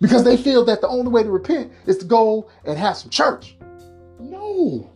because 0.00 0.24
they 0.24 0.36
feel 0.36 0.64
that 0.64 0.80
the 0.80 0.88
only 0.88 1.12
way 1.12 1.22
to 1.22 1.30
repent 1.30 1.70
is 1.86 1.98
to 1.98 2.06
go 2.06 2.50
and 2.64 2.76
have 2.76 2.96
some 2.96 3.08
church. 3.08 3.56
No. 4.18 4.90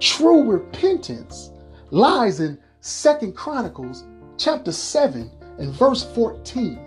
True 0.00 0.42
repentance 0.42 1.50
lies 1.92 2.40
in 2.40 2.58
Second 2.80 3.36
Chronicles 3.36 4.02
chapter 4.36 4.72
7 4.72 5.30
and 5.58 5.72
verse 5.72 6.02
14. 6.16 6.80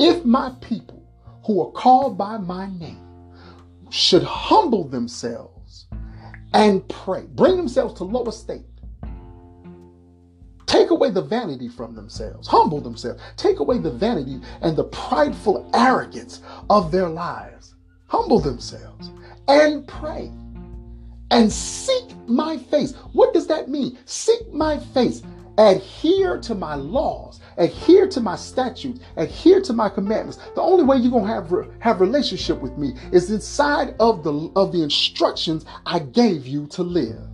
If 0.00 0.24
my 0.24 0.52
people 0.60 1.04
who 1.44 1.62
are 1.62 1.70
called 1.70 2.18
by 2.18 2.36
my 2.36 2.66
name 2.80 3.06
should 3.90 4.24
humble 4.24 4.88
themselves 4.88 5.59
and 6.52 6.86
pray, 6.88 7.26
bring 7.34 7.56
themselves 7.56 7.94
to 7.94 8.04
low 8.04 8.24
estate, 8.26 8.66
take 10.66 10.90
away 10.90 11.10
the 11.10 11.22
vanity 11.22 11.68
from 11.68 11.94
themselves, 11.94 12.48
humble 12.48 12.80
themselves, 12.80 13.20
take 13.36 13.60
away 13.60 13.78
the 13.78 13.90
vanity 13.90 14.40
and 14.62 14.76
the 14.76 14.84
prideful 14.84 15.68
arrogance 15.74 16.42
of 16.68 16.90
their 16.92 17.08
lives, 17.08 17.74
humble 18.06 18.40
themselves 18.40 19.10
and 19.48 19.86
pray. 19.86 20.30
And 21.32 21.52
seek 21.52 22.16
my 22.26 22.56
face. 22.56 22.92
What 23.12 23.32
does 23.32 23.46
that 23.46 23.68
mean? 23.68 23.98
Seek 24.04 24.52
my 24.52 24.78
face. 24.78 25.22
Adhere 25.58 26.38
to 26.38 26.54
my 26.54 26.74
laws, 26.74 27.39
adhere 27.56 28.08
to 28.08 28.20
my 28.20 28.36
statutes, 28.36 29.00
adhere 29.16 29.60
to 29.62 29.72
my 29.72 29.88
commandments. 29.88 30.38
The 30.54 30.60
only 30.60 30.84
way 30.84 30.96
you're 30.96 31.10
gonna 31.10 31.26
have 31.26 31.50
have 31.80 32.00
relationship 32.00 32.60
with 32.60 32.76
me 32.78 32.94
is 33.12 33.30
inside 33.30 33.94
of 34.00 34.24
the 34.24 34.50
of 34.56 34.72
the 34.72 34.82
instructions 34.82 35.64
I 35.86 36.00
gave 36.00 36.46
you 36.46 36.66
to 36.68 36.82
live. 36.82 37.26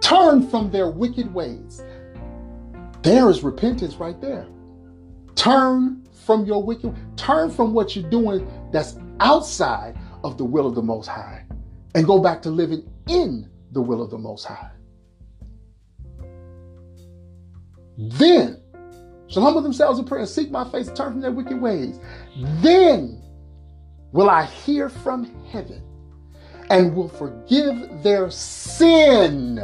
Turn 0.00 0.48
from 0.48 0.70
their 0.70 0.88
wicked 0.88 1.32
ways. 1.34 1.82
There 3.02 3.28
is 3.28 3.42
repentance 3.42 3.96
right 3.96 4.18
there. 4.20 4.46
Turn 5.34 6.02
from 6.24 6.44
your 6.44 6.62
wicked, 6.62 6.94
turn 7.16 7.50
from 7.50 7.72
what 7.72 7.94
you're 7.94 8.08
doing 8.10 8.46
that's 8.72 8.98
outside 9.20 9.98
of 10.24 10.36
the 10.36 10.44
will 10.44 10.66
of 10.66 10.74
the 10.74 10.82
Most 10.82 11.06
High 11.06 11.44
and 11.94 12.06
go 12.06 12.18
back 12.18 12.42
to 12.42 12.50
living 12.50 12.88
in 13.08 13.48
the 13.72 13.82
will 13.82 14.02
of 14.02 14.10
the 14.10 14.18
Most 14.18 14.44
High. 14.44 14.70
Then 17.96 18.62
shall 19.28 19.42
humble 19.42 19.60
themselves 19.60 19.98
in 19.98 20.04
prayer 20.04 20.20
and 20.20 20.28
seek 20.28 20.50
my 20.50 20.68
face, 20.70 20.86
turn 20.88 21.12
from 21.12 21.20
their 21.20 21.32
wicked 21.32 21.60
ways. 21.60 22.00
Then 22.60 23.22
will 24.12 24.30
I 24.30 24.44
hear 24.44 24.88
from 24.88 25.44
heaven 25.46 25.82
and 26.70 26.94
will 26.94 27.08
forgive 27.08 28.02
their 28.02 28.30
sin 28.30 29.58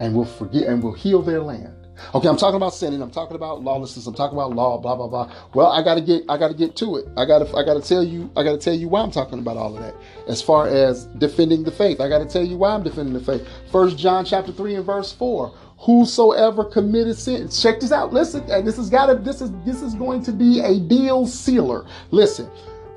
and 0.00 0.14
will 0.14 0.24
forgive 0.24 0.68
and 0.68 0.82
will 0.82 0.94
heal 0.94 1.22
their 1.22 1.42
land. 1.42 1.86
Okay, 2.14 2.28
I'm 2.28 2.36
talking 2.36 2.56
about 2.56 2.74
sinning. 2.74 3.02
I'm 3.02 3.10
talking 3.10 3.36
about 3.36 3.62
lawlessness. 3.62 4.06
I'm 4.06 4.14
talking 4.14 4.36
about 4.36 4.54
law. 4.54 4.78
Blah 4.78 4.96
blah 4.96 5.08
blah. 5.08 5.32
Well, 5.54 5.68
I 5.68 5.82
gotta 5.82 6.00
get. 6.00 6.24
I 6.28 6.38
gotta 6.38 6.54
get 6.54 6.76
to 6.76 6.96
it. 6.96 7.06
I 7.16 7.24
gotta. 7.24 7.46
I 7.56 7.64
gotta 7.64 7.80
tell 7.80 8.02
you. 8.02 8.30
I 8.36 8.42
gotta 8.42 8.58
tell 8.58 8.74
you 8.74 8.88
why 8.88 9.02
I'm 9.02 9.10
talking 9.10 9.38
about 9.38 9.56
all 9.56 9.76
of 9.76 9.82
that. 9.82 9.94
As 10.28 10.42
far 10.42 10.68
as 10.68 11.06
defending 11.18 11.64
the 11.64 11.70
faith, 11.70 12.00
I 12.00 12.08
gotta 12.08 12.26
tell 12.26 12.44
you 12.44 12.56
why 12.56 12.74
I'm 12.74 12.82
defending 12.82 13.14
the 13.14 13.20
faith. 13.20 13.46
First 13.70 13.98
John 13.98 14.24
chapter 14.24 14.52
three 14.52 14.74
and 14.74 14.84
verse 14.84 15.12
four. 15.12 15.54
Whosoever 15.78 16.64
committed 16.64 17.16
sin. 17.16 17.48
Check 17.48 17.80
this 17.80 17.90
out. 17.92 18.12
Listen, 18.12 18.42
and 18.50 18.66
this 18.66 18.76
has 18.76 18.90
gotta. 18.90 19.14
This 19.14 19.40
is 19.40 19.50
this 19.64 19.82
is 19.82 19.94
going 19.94 20.22
to 20.24 20.32
be 20.32 20.60
a 20.60 20.78
deal 20.78 21.26
sealer. 21.26 21.86
Listen. 22.10 22.50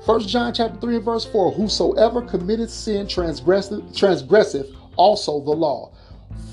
First 0.04 0.28
John 0.28 0.52
chapter 0.52 0.78
3 0.80 0.96
and 0.96 1.04
verse 1.04 1.24
4 1.24 1.52
Whosoever 1.52 2.20
committed 2.20 2.68
sin 2.68 3.08
transgresseth, 3.08 3.80
transgressive 3.94 4.76
also 4.96 5.40
the 5.40 5.50
law. 5.50 5.92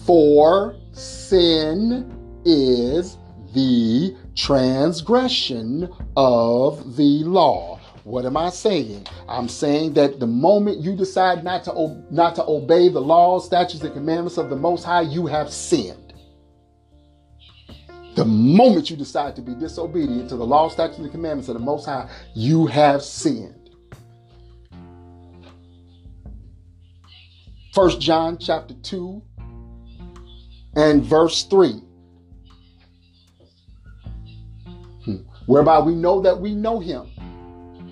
For 0.05 0.77
sin 0.93 2.20
is 2.45 3.17
the 3.53 4.15
transgression 4.35 5.89
of 6.15 6.95
the 6.95 7.23
law. 7.23 7.79
What 8.03 8.25
am 8.25 8.35
I 8.35 8.49
saying? 8.49 9.05
I'm 9.27 9.47
saying 9.47 9.93
that 9.93 10.19
the 10.19 10.27
moment 10.27 10.79
you 10.79 10.95
decide 10.95 11.43
not 11.43 11.63
to 11.65 12.03
not 12.09 12.35
to 12.35 12.45
obey 12.45 12.89
the 12.89 13.01
laws, 13.01 13.45
statutes, 13.45 13.83
and 13.83 13.93
commandments 13.93 14.37
of 14.37 14.49
the 14.49 14.55
Most 14.55 14.83
High, 14.83 15.01
you 15.01 15.27
have 15.27 15.51
sinned. 15.51 16.13
The 18.15 18.25
moment 18.25 18.89
you 18.89 18.97
decide 18.97 19.35
to 19.37 19.41
be 19.41 19.53
disobedient 19.53 20.29
to 20.29 20.35
the 20.35 20.45
law, 20.45 20.67
statutes, 20.69 20.99
and 20.99 21.11
commandments 21.11 21.47
of 21.47 21.53
the 21.53 21.61
Most 21.61 21.85
High, 21.85 22.09
you 22.33 22.65
have 22.67 23.03
sinned. 23.03 23.69
First 27.73 28.01
John 28.01 28.37
chapter 28.37 28.73
2 28.73 29.21
and 30.75 31.03
verse 31.03 31.43
3. 31.43 31.81
Whereby 35.51 35.77
we 35.79 35.93
know 35.93 36.21
that 36.21 36.39
we 36.39 36.55
know 36.55 36.79
him 36.79 37.05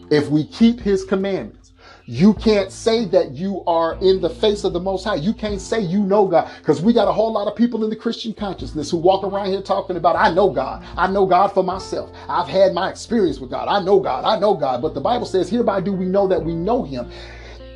if 0.09 0.29
we 0.29 0.45
keep 0.45 0.79
his 0.79 1.03
commandments. 1.03 1.73
You 2.05 2.33
can't 2.33 2.71
say 2.71 3.03
that 3.07 3.31
you 3.33 3.63
are 3.67 3.95
in 4.01 4.21
the 4.21 4.29
face 4.29 4.63
of 4.63 4.71
the 4.71 4.79
Most 4.79 5.03
High. 5.03 5.15
You 5.15 5.33
can't 5.33 5.59
say 5.59 5.81
you 5.81 5.99
know 5.99 6.25
God 6.25 6.49
because 6.59 6.81
we 6.81 6.93
got 6.93 7.09
a 7.09 7.11
whole 7.11 7.33
lot 7.33 7.47
of 7.47 7.57
people 7.57 7.83
in 7.83 7.89
the 7.89 7.97
Christian 7.97 8.33
consciousness 8.33 8.89
who 8.89 8.97
walk 8.97 9.25
around 9.25 9.47
here 9.47 9.61
talking 9.61 9.97
about, 9.97 10.15
I 10.15 10.33
know 10.33 10.49
God. 10.49 10.85
I 10.95 11.07
know 11.07 11.25
God 11.25 11.49
for 11.49 11.61
myself. 11.61 12.09
I've 12.29 12.47
had 12.47 12.73
my 12.73 12.89
experience 12.89 13.39
with 13.39 13.51
God. 13.51 13.67
I 13.67 13.83
know 13.83 13.99
God. 13.99 14.23
I 14.23 14.39
know 14.39 14.55
God. 14.55 14.81
But 14.81 14.93
the 14.93 15.01
Bible 15.01 15.25
says, 15.25 15.49
hereby 15.49 15.81
do 15.81 15.91
we 15.91 16.05
know 16.05 16.27
that 16.27 16.41
we 16.41 16.55
know 16.55 16.83
him 16.83 17.11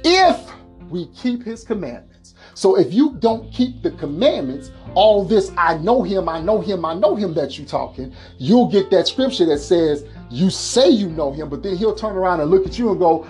if 0.06 0.50
we 0.90 1.08
keep 1.08 1.44
his 1.44 1.66
commandments. 1.66 2.13
So 2.56 2.78
if 2.78 2.94
you 2.94 3.16
don't 3.20 3.52
keep 3.52 3.82
the 3.82 3.92
commandments, 3.92 4.72
all 4.94 5.24
this, 5.24 5.52
I 5.58 5.78
know 5.78 6.04
him, 6.04 6.30
I 6.30 6.40
know 6.40 6.62
him, 6.62 6.86
I 6.86 6.94
know 6.94 7.16
him 7.16 7.34
that 7.34 7.58
you're 7.58 7.68
talking, 7.68 8.14
you'll 8.38 8.68
get 8.68 8.92
that 8.92 9.08
scripture 9.08 9.46
that 9.48 9.60
says, 9.60 10.06
you 10.30 10.50
say 10.50 10.90
you 10.90 11.10
know 11.10 11.32
him, 11.32 11.50
but 11.50 11.64
then 11.64 11.76
he'll 11.76 11.96
turn 11.96 12.16
around 12.16 12.42
and 12.42 12.52
look 12.52 12.66
at 12.66 12.78
you 12.78 12.92
and 12.92 13.00
go, 13.00 13.28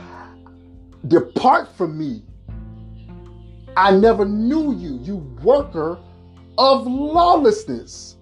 Depart 1.07 1.75
from 1.75 1.97
me. 1.97 2.23
I 3.75 3.91
never 3.91 4.25
knew 4.25 4.73
you, 4.75 4.99
you 5.03 5.17
worker 5.43 5.99
of 6.57 6.87
lawlessness. 6.87 8.17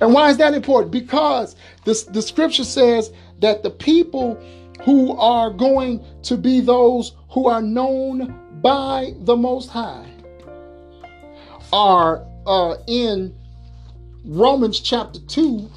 And 0.00 0.12
why 0.12 0.30
is 0.30 0.36
that 0.38 0.54
important? 0.54 0.90
Because 0.90 1.54
this, 1.84 2.04
the 2.04 2.22
scripture 2.22 2.64
says 2.64 3.12
that 3.40 3.62
the 3.62 3.70
people 3.70 4.40
who 4.84 5.16
are 5.16 5.50
going 5.50 6.04
to 6.22 6.36
be 6.36 6.60
those 6.60 7.12
who 7.30 7.48
are 7.48 7.62
known 7.62 8.38
by 8.60 9.12
the 9.20 9.36
Most 9.36 9.70
High 9.70 10.08
are 11.72 12.24
uh, 12.46 12.74
in 12.86 13.34
Romans 14.24 14.80
chapter 14.80 15.20
2 15.20 15.68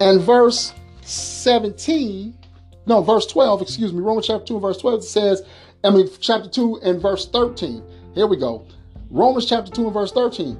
and 0.00 0.20
verse 0.20 0.72
17. 1.02 2.36
No, 2.86 3.02
verse 3.02 3.26
12, 3.26 3.62
excuse 3.62 3.92
me. 3.92 4.00
Romans 4.00 4.26
chapter 4.26 4.46
2 4.46 4.54
and 4.54 4.62
verse 4.62 4.78
12 4.78 5.04
says, 5.04 5.42
I 5.84 5.90
mean, 5.90 6.08
chapter 6.20 6.48
2 6.48 6.80
and 6.82 7.00
verse 7.00 7.28
13. 7.28 7.82
Here 8.14 8.26
we 8.26 8.36
go. 8.36 8.66
Romans 9.10 9.46
chapter 9.46 9.70
2 9.70 9.84
and 9.84 9.94
verse 9.94 10.12
13. 10.12 10.58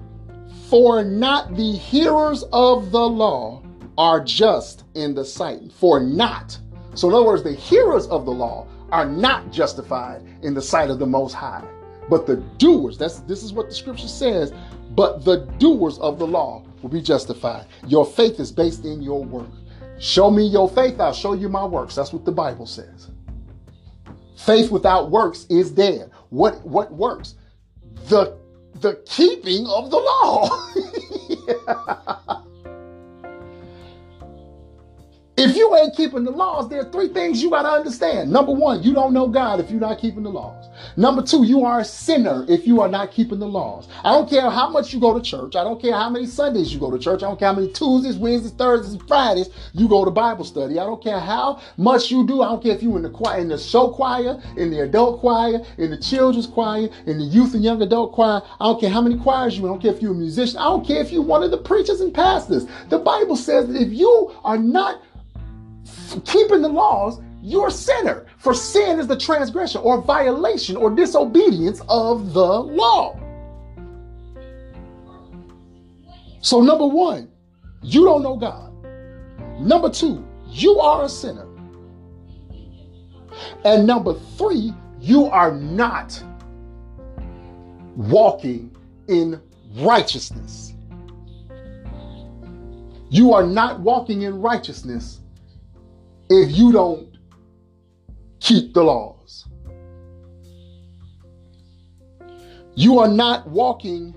For 0.69 1.05
not 1.05 1.57
the 1.57 1.73
hearers 1.73 2.45
of 2.53 2.91
the 2.91 3.09
law 3.09 3.63
are 3.99 4.23
just 4.23 4.85
in 4.95 5.15
the 5.15 5.25
sight. 5.25 5.73
For 5.73 6.01
not. 6.01 6.59
So, 6.97 7.09
in 7.09 7.15
other 7.15 7.27
words, 7.27 7.43
the 7.43 7.53
hearers 7.53 8.07
of 8.07 8.25
the 8.25 8.33
law 8.33 8.67
are 8.91 9.05
not 9.05 9.53
justified 9.53 10.23
in 10.43 10.55
the 10.55 10.63
sight 10.63 10.89
of 10.89 10.99
the 10.99 11.07
Most 11.07 11.35
High. 11.35 11.63
But 12.09 12.27
the 12.27 12.37
doers, 12.59 12.97
that's 12.97 13.19
this 13.21 13.43
is 13.43 13.53
what 13.53 13.69
the 13.69 13.75
scripture 13.75 14.09
says, 14.09 14.53
but 14.93 15.25
the 15.25 15.45
doers 15.59 15.99
of 15.99 16.19
the 16.19 16.27
law 16.27 16.65
will 16.81 16.89
be 16.89 17.03
justified. 17.03 17.67
Your 17.87 18.07
faith 18.07 18.41
is 18.41 18.51
based 18.51 18.85
in 18.85 19.03
your 19.03 19.23
work. 19.23 19.51
Show 19.99 20.31
me 20.31 20.47
your 20.47 20.71
faith, 20.71 20.99
I'll 20.99 21.13
show 21.13 21.35
you 21.35 21.49
my 21.49 21.65
works. 21.65 21.95
That's 21.95 22.13
what 22.13 22.25
the 22.25 22.33
Bible 22.33 22.67
says. 22.67 23.11
Faith 24.37 24.71
without 24.71 25.11
works 25.11 25.47
is 25.51 25.71
dead. 25.71 26.11
What 26.31 26.65
what 26.67 26.93
works? 26.93 27.35
The 28.09 28.39
the 28.81 29.03
keeping 29.05 29.67
of 29.67 29.91
the 29.91 29.99
law. 29.99 30.49
If 35.39 35.55
you 35.55 35.77
ain't 35.77 35.95
keeping 35.95 36.25
the 36.25 36.31
laws, 36.31 36.71
there 36.71 36.81
are 36.81 36.91
three 36.91 37.09
things 37.09 37.43
you 37.43 37.51
got 37.51 37.63
to 37.63 37.69
understand. 37.69 38.33
Number 38.33 38.53
one, 38.53 38.83
you 38.83 38.95
don't 38.95 39.13
know 39.13 39.29
God 39.29 39.61
if 39.61 39.71
you're 39.71 39.79
not 39.79 39.99
keeping 39.99 40.23
the 40.23 40.31
laws. 40.31 40.71
Number 40.97 41.21
two, 41.21 41.45
you 41.45 41.63
are 41.63 41.81
a 41.81 41.85
sinner 41.85 42.47
if 42.49 42.67
you 42.67 42.81
are 42.81 42.89
not 42.89 43.13
keeping 43.13 43.39
the 43.39 43.47
laws. 43.47 43.87
I 44.03 44.13
don't 44.13 44.31
care 44.31 44.49
how 44.49 44.71
much 44.71 44.95
you 44.95 45.01
go 45.01 45.13
to 45.13 45.23
church. 45.23 45.55
I 45.55 45.63
don't 45.63 45.81
care 45.81 45.93
how 45.93 46.09
many 46.09 46.25
Sundays 46.25 46.73
you 46.73 46.81
go 46.81 46.91
to 46.91 46.99
church. 46.99 47.23
I 47.23 47.27
don't 47.27 47.39
care 47.39 47.49
how 47.49 47.55
many 47.55 47.71
Tuesdays, 47.71 48.17
Wednesdays, 48.17 48.53
Thursdays, 48.53 48.95
and 48.95 49.07
Fridays 49.07 49.51
you 49.75 49.89
go 49.89 50.07
to 50.07 50.11
Bible 50.11 50.43
study. 50.43 50.79
I 50.79 50.85
don't 50.85 51.03
care 51.05 51.21
how 51.21 51.61
much 51.77 52.11
you 52.11 52.27
do. 52.27 52.41
I 52.41 52.47
don't 52.47 52.63
care 52.63 52.75
if 52.75 52.83
you 52.83 52.97
in 52.97 53.03
the 53.03 53.11
choir, 53.11 53.39
in 53.39 53.49
the 53.49 53.59
show 53.59 53.89
choir, 53.89 54.41
in 54.57 54.71
the 54.71 54.85
adult 54.85 55.21
choir, 55.21 55.61
in 55.77 55.91
the 55.91 55.99
children's 55.99 56.47
choir, 56.47 56.89
in 57.05 57.19
the 57.19 57.25
youth 57.25 57.53
and 57.53 57.63
young 57.63 57.83
adult 57.83 58.13
choir. 58.13 58.41
I 58.59 58.65
don't 58.65 58.81
care 58.81 58.89
how 58.89 59.03
many 59.03 59.19
choirs 59.19 59.59
you. 59.59 59.67
I 59.67 59.69
don't 59.69 59.83
care 59.83 59.93
if 59.93 60.01
you're 60.01 60.13
a 60.13 60.15
musician. 60.15 60.57
I 60.57 60.65
don't 60.65 60.87
care 60.87 61.03
if 61.03 61.13
you're 61.13 61.21
one 61.21 61.43
of 61.43 61.51
the 61.51 61.59
preachers 61.59 62.01
and 62.01 62.15
pastors. 62.15 62.67
The 62.89 62.99
Bible 62.99 63.37
says 63.37 63.69
that 63.69 63.77
if 63.77 63.93
you 63.93 64.35
are 64.43 64.57
not 64.57 65.03
keeping 66.25 66.63
the 66.63 66.69
laws, 66.69 67.21
you're 67.43 67.69
a 67.69 67.71
sinner. 67.71 68.27
For 68.39 68.55
sin 68.55 68.99
is 68.99 69.07
the 69.07 69.17
transgression 69.17 69.81
or 69.83 70.03
violation 70.03 70.77
or 70.77 70.91
disobedience 70.91 71.81
of 71.89 72.33
the 72.33 72.45
law. 72.45 73.19
So, 76.41 76.61
number 76.61 76.87
one, 76.87 77.31
you 77.83 78.05
don't 78.05 78.23
know 78.23 78.37
God. 78.37 78.73
Number 79.61 79.91
two, 79.91 80.27
you 80.49 80.79
are 80.79 81.05
a 81.05 81.09
sinner. 81.09 81.47
And 83.65 83.87
number 83.87 84.15
three, 84.37 84.73
you 85.01 85.27
are 85.27 85.53
not 85.53 86.23
walking 87.97 88.77
in 89.09 89.41
righteousness. 89.77 90.75
You 93.09 93.33
are 93.33 93.47
not 93.47 93.81
walking 93.81 94.23
in 94.23 94.41
righteousness 94.41 95.21
if 96.29 96.57
you 96.57 96.73
don't 96.73 97.17
keep 98.41 98.75
the 98.75 98.83
laws. 98.83 99.47
You 102.75 102.99
are 102.99 103.09
not 103.09 103.49
walking 103.49 104.15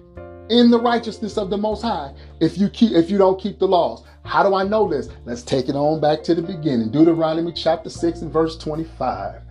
in 0.50 0.70
the 0.72 0.80
righteousness 0.80 1.38
of 1.38 1.50
the 1.50 1.58
most 1.58 1.82
high 1.82 2.14
if 2.42 2.58
you 2.58 2.70
keep 2.70 2.92
if 2.94 3.10
you 3.10 3.18
don't 3.18 3.40
keep 3.40 3.60
the 3.60 3.68
laws. 3.68 4.04
How 4.26 4.44
do 4.44 4.54
I 4.54 4.64
know 4.64 4.88
this? 4.88 5.10
Let's 5.26 5.44
take 5.44 5.70
it 5.70 5.76
on 5.76 6.02
back 6.02 6.24
to 6.24 6.36
the 6.36 6.42
beginning. 6.42 6.92
Deuteronomy 6.92 7.54
chapter 7.54 7.90
6 7.90 8.22
and 8.22 8.32
verse 8.32 8.58
25. 8.58 9.42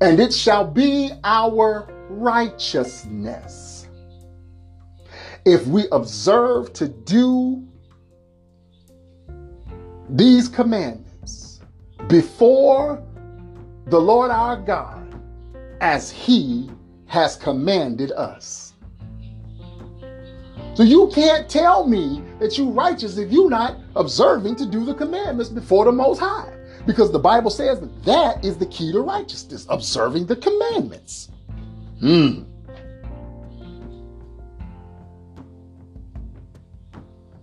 And 0.00 0.18
it 0.18 0.32
shall 0.32 0.64
be 0.64 1.12
our 1.22 1.88
righteousness 2.08 3.86
if 5.44 5.66
we 5.66 5.86
observe 5.92 6.72
to 6.72 6.88
do 6.88 7.62
these 10.08 10.48
commandments 10.48 11.03
before 12.08 13.02
the 13.86 14.00
Lord 14.00 14.30
our 14.30 14.56
God 14.56 15.20
as 15.80 16.10
he 16.10 16.70
has 17.06 17.36
commanded 17.36 18.12
us. 18.12 18.74
So 20.74 20.82
you 20.82 21.10
can't 21.14 21.48
tell 21.48 21.86
me 21.86 22.22
that 22.40 22.58
you're 22.58 22.70
righteous 22.70 23.16
if 23.16 23.30
you're 23.30 23.50
not 23.50 23.78
observing 23.94 24.56
to 24.56 24.66
do 24.66 24.84
the 24.84 24.94
commandments 24.94 25.50
before 25.50 25.84
the 25.84 25.92
Most 25.92 26.18
High. 26.18 26.52
Because 26.84 27.12
the 27.12 27.18
Bible 27.18 27.50
says 27.50 27.80
that 27.80 28.04
that 28.04 28.44
is 28.44 28.58
the 28.58 28.66
key 28.66 28.92
to 28.92 29.00
righteousness, 29.00 29.66
observing 29.70 30.26
the 30.26 30.36
commandments. 30.36 31.30
Hmm. 32.00 32.42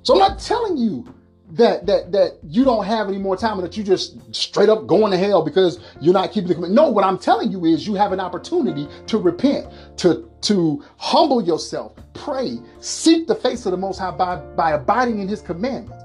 So 0.03 0.13
I'm 0.13 0.19
not 0.19 0.39
telling 0.39 0.77
you 0.77 1.05
that 1.51 1.85
that 1.85 2.11
that 2.11 2.37
you 2.43 2.63
don't 2.63 2.85
have 2.85 3.07
any 3.07 3.17
more 3.17 3.35
time 3.35 3.59
and 3.59 3.63
that 3.63 3.75
you 3.75 3.83
just 3.83 4.33
straight 4.33 4.69
up 4.69 4.87
going 4.87 5.11
to 5.11 5.17
hell 5.17 5.43
because 5.43 5.79
you're 5.99 6.13
not 6.13 6.31
keeping 6.31 6.47
the 6.47 6.53
commandment. 6.53 6.75
No, 6.75 6.89
what 6.89 7.03
I'm 7.03 7.17
telling 7.17 7.51
you 7.51 7.65
is 7.65 7.85
you 7.85 7.95
have 7.95 8.11
an 8.11 8.19
opportunity 8.19 8.87
to 9.07 9.17
repent, 9.17 9.67
to 9.97 10.29
to 10.41 10.83
humble 10.97 11.41
yourself, 11.41 11.93
pray, 12.13 12.59
seek 12.79 13.27
the 13.27 13.35
face 13.35 13.65
of 13.65 13.71
the 13.71 13.77
Most 13.77 13.99
High 13.99 14.11
by, 14.11 14.37
by 14.55 14.71
abiding 14.71 15.19
in 15.19 15.27
His 15.27 15.41
commandments, 15.41 16.03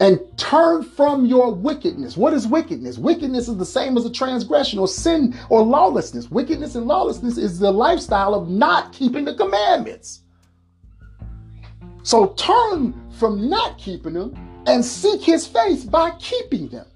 and 0.00 0.20
turn 0.36 0.82
from 0.82 1.26
your 1.26 1.52
wickedness. 1.52 2.16
What 2.16 2.32
is 2.32 2.46
wickedness? 2.46 2.98
Wickedness 2.98 3.48
is 3.48 3.56
the 3.58 3.66
same 3.66 3.96
as 3.96 4.06
a 4.06 4.12
transgression 4.12 4.78
or 4.78 4.88
sin 4.88 5.36
or 5.50 5.62
lawlessness. 5.62 6.30
Wickedness 6.30 6.76
and 6.76 6.86
lawlessness 6.86 7.36
is 7.36 7.58
the 7.58 7.70
lifestyle 7.70 8.34
of 8.34 8.48
not 8.48 8.92
keeping 8.92 9.24
the 9.24 9.34
commandments. 9.34 10.22
So 12.02 12.28
turn 12.34 12.94
from 13.10 13.48
not 13.48 13.78
keeping 13.78 14.14
them 14.14 14.34
and 14.66 14.84
seek 14.84 15.22
his 15.22 15.46
face 15.46 15.84
by 15.84 16.10
keeping 16.18 16.68
them. 16.68 16.86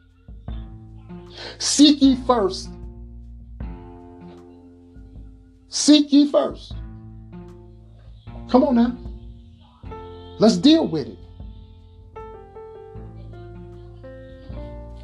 Seek 1.58 2.00
ye 2.02 2.16
first. 2.26 2.70
Seek 5.68 6.12
ye 6.12 6.30
first. 6.30 6.74
Come 8.50 8.64
on 8.64 8.74
now. 8.74 8.96
Let's 10.38 10.56
deal 10.56 10.86
with 10.86 11.08
it. 11.08 11.18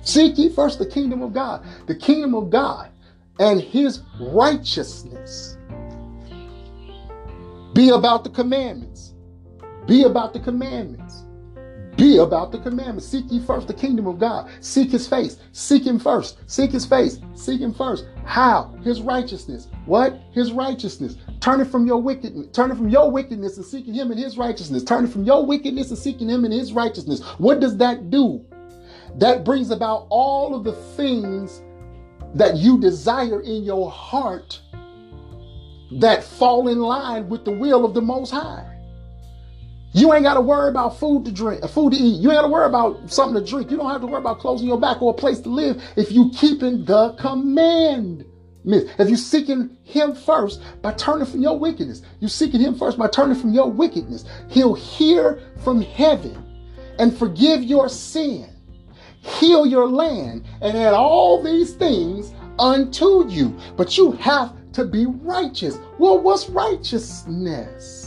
Seek 0.03 0.39
ye 0.39 0.49
first 0.49 0.79
the 0.79 0.87
kingdom 0.87 1.23
of 1.23 1.33
God, 1.33 1.65
the 1.87 1.95
kingdom 1.95 2.35
of 2.35 2.51
God 2.51 2.91
and 3.39 3.61
his 3.61 4.01
righteousness. 4.21 5.57
Be 7.75 7.91
about 7.91 8.25
the 8.25 8.31
commandments. 8.31 8.98
Be 9.89 10.03
about 10.03 10.35
the 10.35 10.41
commandments. 10.41 11.25
Be 11.97 12.19
about 12.19 12.53
the 12.53 12.59
commandments. 12.59 13.09
Seek 13.09 13.25
ye 13.29 13.41
first 13.41 13.67
the 13.67 13.75
kingdom 13.75 14.07
of 14.07 14.21
God. 14.21 14.49
Seek 14.61 14.91
his 14.91 15.09
face. 15.09 15.39
Seek 15.53 15.85
him 15.85 15.99
first. 15.99 16.39
Seek 16.47 16.71
his 16.71 16.87
face. 16.87 17.19
Seek 17.35 17.61
him 17.61 17.73
first. 17.73 18.07
How? 18.25 18.73
His 18.85 19.01
righteousness. 19.01 19.67
What? 19.87 20.21
His 20.31 20.53
righteousness. 20.53 21.17
Turning 21.41 21.67
from 21.67 21.87
your 21.87 22.01
wickedness. 22.01 22.49
Turning 22.53 22.77
from 22.77 22.91
your 22.91 23.11
wickedness 23.11 23.57
and 23.57 23.67
seeking 23.67 23.95
him 23.95 24.13
in 24.13 24.19
his 24.19 24.37
righteousness. 24.37 24.85
Turning 24.85 25.11
from 25.11 25.25
your 25.25 25.45
wickedness 25.45 25.89
and 25.89 25.99
seeking 25.99 26.29
him 26.29 26.45
in 26.45 26.53
his 26.53 26.73
righteousness. 26.73 27.21
What 27.39 27.59
does 27.59 27.79
that 27.79 28.11
do? 28.11 28.45
That 29.17 29.43
brings 29.43 29.71
about 29.71 30.07
all 30.11 30.55
of 30.55 30.65
the 30.65 30.75
things 30.97 31.63
that 32.35 32.59
you 32.59 32.79
desire 32.79 33.41
in 33.41 33.65
your 33.65 33.91
heart 33.91 34.61
that 35.93 36.23
fall 36.23 36.69
in 36.69 36.79
line 36.79 37.29
with 37.29 37.47
the 37.47 37.53
will 37.53 37.87
of 37.87 37.95
the 37.95 38.03
Most 38.03 38.31
High. 38.31 38.78
You 39.93 40.13
ain't 40.13 40.25
got 40.25 40.35
to 40.35 40.41
worry 40.41 40.69
about 40.69 40.99
food 40.99 41.25
to 41.25 41.33
drink, 41.33 41.63
uh, 41.63 41.67
food 41.67 41.95
to 41.95 41.99
eat. 41.99 42.21
You 42.21 42.31
ain't 42.31 42.39
got 42.39 42.43
to 42.43 42.49
worry 42.49 42.67
about 42.67 43.11
something 43.11 43.43
to 43.43 43.51
drink. 43.51 43.71
You 43.71 43.79
don't 43.79 43.91
have 43.91 44.03
to 44.03 44.07
worry 44.07 44.21
about 44.21 44.39
closing 44.39 44.69
your 44.69 44.79
back 44.79 45.01
or 45.01 45.13
a 45.13 45.17
place 45.17 45.41
to 45.41 45.49
live 45.49 45.83
if 45.97 46.13
you 46.13 46.31
keeping 46.35 46.85
the 46.85 47.15
commandments. 47.15 48.27
If 48.65 49.09
you 49.09 49.17
seeking 49.17 49.79
him 49.83 50.15
first 50.15 50.61
by 50.83 50.93
turning 50.93 51.25
from 51.25 51.41
your 51.41 51.59
wickedness, 51.59 52.03
you 52.21 52.29
seeking 52.29 52.61
him 52.61 52.75
first 52.75 52.99
by 52.99 53.09
turning 53.09 53.37
from 53.37 53.55
your 53.55 53.71
wickedness. 53.71 54.27
He'll 54.49 54.75
hear 54.75 55.41
from 55.65 55.81
heaven 55.81 56.45
and 56.99 57.17
forgive 57.17 57.63
your 57.63 57.89
sin, 57.89 58.51
heal 59.21 59.65
your 59.65 59.89
land, 59.89 60.45
and 60.61 60.77
add 60.77 60.93
all 60.93 61.43
these 61.43 61.73
things 61.75 62.35
unto 62.59 63.27
you. 63.29 63.57
But 63.77 63.97
you 63.97 64.13
have 64.13 64.53
to 64.73 64.85
be 64.85 65.07
righteous. 65.07 65.79
Well, 65.99 66.19
what's 66.19 66.51
righteousness? 66.51 67.98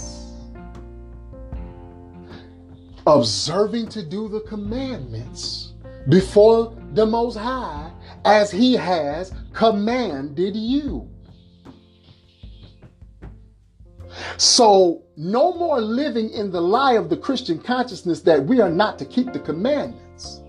Observing 3.07 3.87
to 3.89 4.03
do 4.03 4.27
the 4.27 4.41
commandments 4.41 5.73
before 6.09 6.75
the 6.93 7.05
Most 7.05 7.37
High 7.37 7.91
as 8.25 8.51
He 8.51 8.73
has 8.73 9.33
commanded 9.53 10.55
you. 10.55 11.09
So, 14.37 15.03
no 15.15 15.53
more 15.53 15.79
living 15.79 16.29
in 16.31 16.51
the 16.51 16.61
lie 16.61 16.93
of 16.93 17.09
the 17.09 17.17
Christian 17.17 17.59
consciousness 17.59 18.21
that 18.21 18.43
we 18.43 18.59
are 18.59 18.69
not 18.69 18.99
to 18.99 19.05
keep 19.05 19.31
the 19.31 19.39
commandments. 19.39 20.41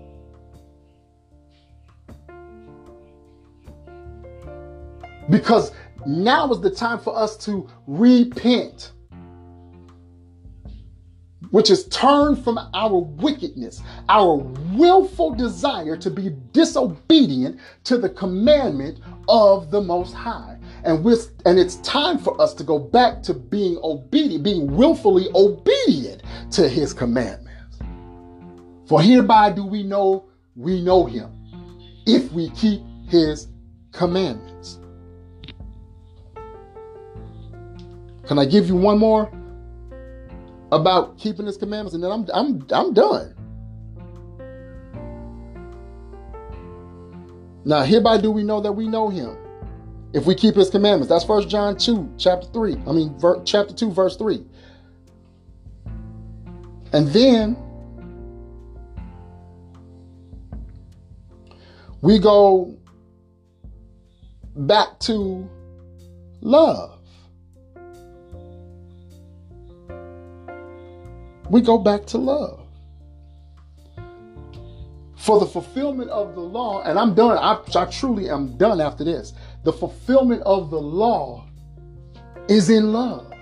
Because 5.29 5.71
now 6.05 6.51
is 6.51 6.59
the 6.59 6.69
time 6.69 6.99
for 6.99 7.17
us 7.17 7.37
to 7.45 7.69
repent 7.87 8.91
which 11.53 11.69
is 11.69 11.87
turned 11.89 12.43
from 12.43 12.57
our 12.73 12.97
wickedness, 12.97 13.79
our 14.09 14.37
willful 14.73 15.35
desire 15.35 15.95
to 15.95 16.09
be 16.09 16.31
disobedient 16.51 17.59
to 17.83 17.95
the 17.95 18.09
commandment 18.09 18.99
of 19.29 19.69
the 19.69 19.79
Most 19.79 20.15
High. 20.15 20.57
And 20.83 21.03
with 21.03 21.31
and 21.45 21.59
it's 21.59 21.75
time 21.77 22.17
for 22.17 22.41
us 22.41 22.55
to 22.55 22.63
go 22.63 22.79
back 22.79 23.21
to 23.23 23.35
being 23.35 23.77
obedient, 23.83 24.43
being 24.43 24.75
willfully 24.75 25.27
obedient 25.35 26.23
to 26.53 26.67
his 26.67 26.91
commandments. 26.91 27.77
For 28.87 28.99
hereby 28.99 29.51
do 29.51 29.63
we 29.63 29.83
know 29.83 30.25
we 30.55 30.81
know 30.81 31.05
him 31.05 31.29
if 32.07 32.31
we 32.31 32.49
keep 32.49 32.81
his 33.07 33.47
commandments. 33.91 34.79
Can 38.25 38.39
I 38.39 38.45
give 38.45 38.67
you 38.67 38.75
one 38.75 38.97
more? 38.97 39.31
About 40.73 41.17
keeping 41.19 41.45
his 41.45 41.55
commandments, 41.55 41.93
and 41.93 42.03
then 42.03 42.11
I'm 42.11 42.27
I'm 42.33 42.65
I'm 42.71 42.93
done. 42.93 43.35
Now 47.65 47.83
hereby 47.83 48.17
do 48.17 48.31
we 48.31 48.43
know 48.43 48.59
that 48.59 48.71
we 48.71 48.87
know 48.87 49.09
him 49.09 49.37
if 50.13 50.25
we 50.25 50.35
keep 50.35 50.55
his 50.55 50.69
commandments. 50.69 51.09
That's 51.09 51.23
First 51.23 51.47
John 51.47 51.77
2, 51.77 52.15
chapter 52.17 52.47
3. 52.47 52.77
I 52.87 52.91
mean 52.91 53.17
ver- 53.19 53.41
chapter 53.45 53.73
2, 53.73 53.91
verse 53.91 54.17
3. 54.17 54.43
And 56.91 57.07
then 57.07 57.55
we 62.01 62.19
go 62.19 62.75
back 64.55 64.99
to 65.01 65.49
love. 66.41 66.92
We 71.49 71.61
go 71.61 71.77
back 71.77 72.05
to 72.07 72.17
love. 72.17 72.59
For 75.15 75.39
the 75.39 75.45
fulfillment 75.45 76.09
of 76.09 76.35
the 76.35 76.41
law, 76.41 76.81
and 76.83 76.99
I'm 76.99 77.13
done, 77.13 77.37
I, 77.37 77.61
I 77.79 77.85
truly 77.85 78.29
am 78.29 78.57
done 78.57 78.81
after 78.81 79.03
this. 79.03 79.33
The 79.63 79.71
fulfillment 79.71 80.41
of 80.41 80.69
the 80.69 80.79
law 80.79 81.45
is 82.49 82.69
in 82.69 82.91
love. 82.91 83.33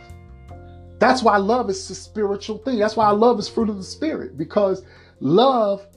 That's 0.99 1.23
why 1.23 1.37
love 1.37 1.69
is 1.71 1.89
a 1.89 1.95
spiritual 1.95 2.59
thing. 2.59 2.77
That's 2.77 2.95
why 2.95 3.09
love 3.09 3.39
is 3.39 3.49
fruit 3.49 3.69
of 3.69 3.77
the 3.77 3.83
spirit, 3.83 4.37
because 4.37 4.83
love 5.19 5.87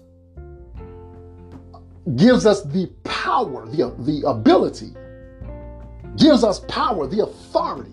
gives 2.17 2.47
us 2.47 2.63
the 2.63 2.87
power, 3.05 3.67
the, 3.67 3.95
the 3.99 4.27
ability, 4.27 4.95
gives 6.17 6.45
us 6.45 6.61
power, 6.61 7.07
the 7.07 7.25
authority 7.25 7.91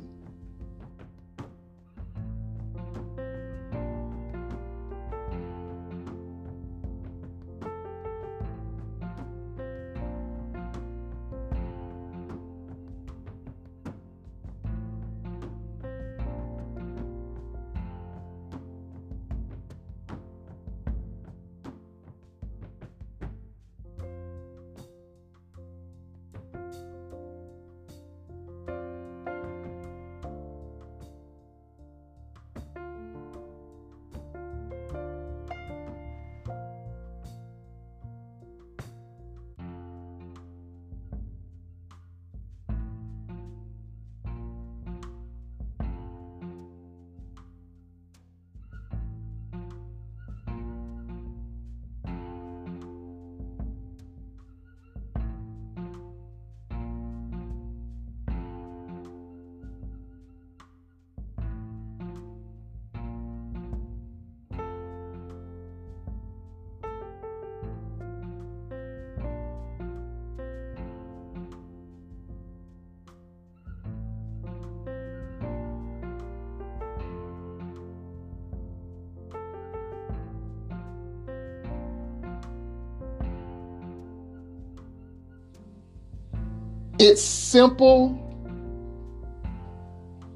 It's 87.04 87.24
simple. 87.24 88.16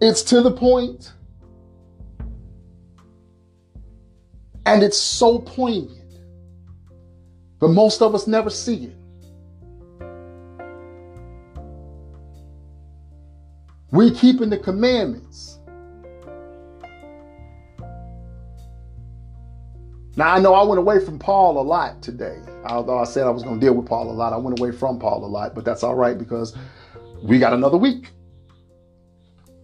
It's 0.02 0.24
to 0.24 0.42
the 0.42 0.50
point, 0.50 1.14
And 4.66 4.82
it's 4.82 4.98
so 4.98 5.38
poignant. 5.38 6.22
But 7.60 7.68
most 7.68 8.02
of 8.02 8.16
us 8.16 8.26
never 8.26 8.50
see 8.50 8.86
it. 8.86 8.98
We 13.92 14.10
keeping 14.10 14.50
the 14.50 14.58
commandments. 14.58 15.55
Now 20.16 20.34
I 20.34 20.40
know 20.40 20.54
I 20.54 20.64
went 20.64 20.80
away 20.80 21.04
from 21.04 21.20
Paul 21.20 21.60
a 21.60 21.64
lot 21.64 22.02
today 22.02 22.40
although 22.70 23.00
I 23.00 23.04
said 23.04 23.26
I 23.26 23.30
was 23.30 23.44
going 23.44 23.60
to 23.60 23.66
deal 23.66 23.74
with 23.74 23.86
Paul 23.86 24.10
a 24.10 24.14
lot, 24.14 24.34
I 24.34 24.38
went 24.38 24.60
away 24.60 24.72
from 24.72 25.00
Paul 25.00 25.24
a 25.24 25.28
lot, 25.28 25.56
but 25.56 25.66
that's 25.66 25.84
all 25.84 25.96
right 25.96 26.18
because 26.18 26.56
we 27.22 27.40
got 27.40 27.54
another 27.54 27.78
week. 27.78 28.12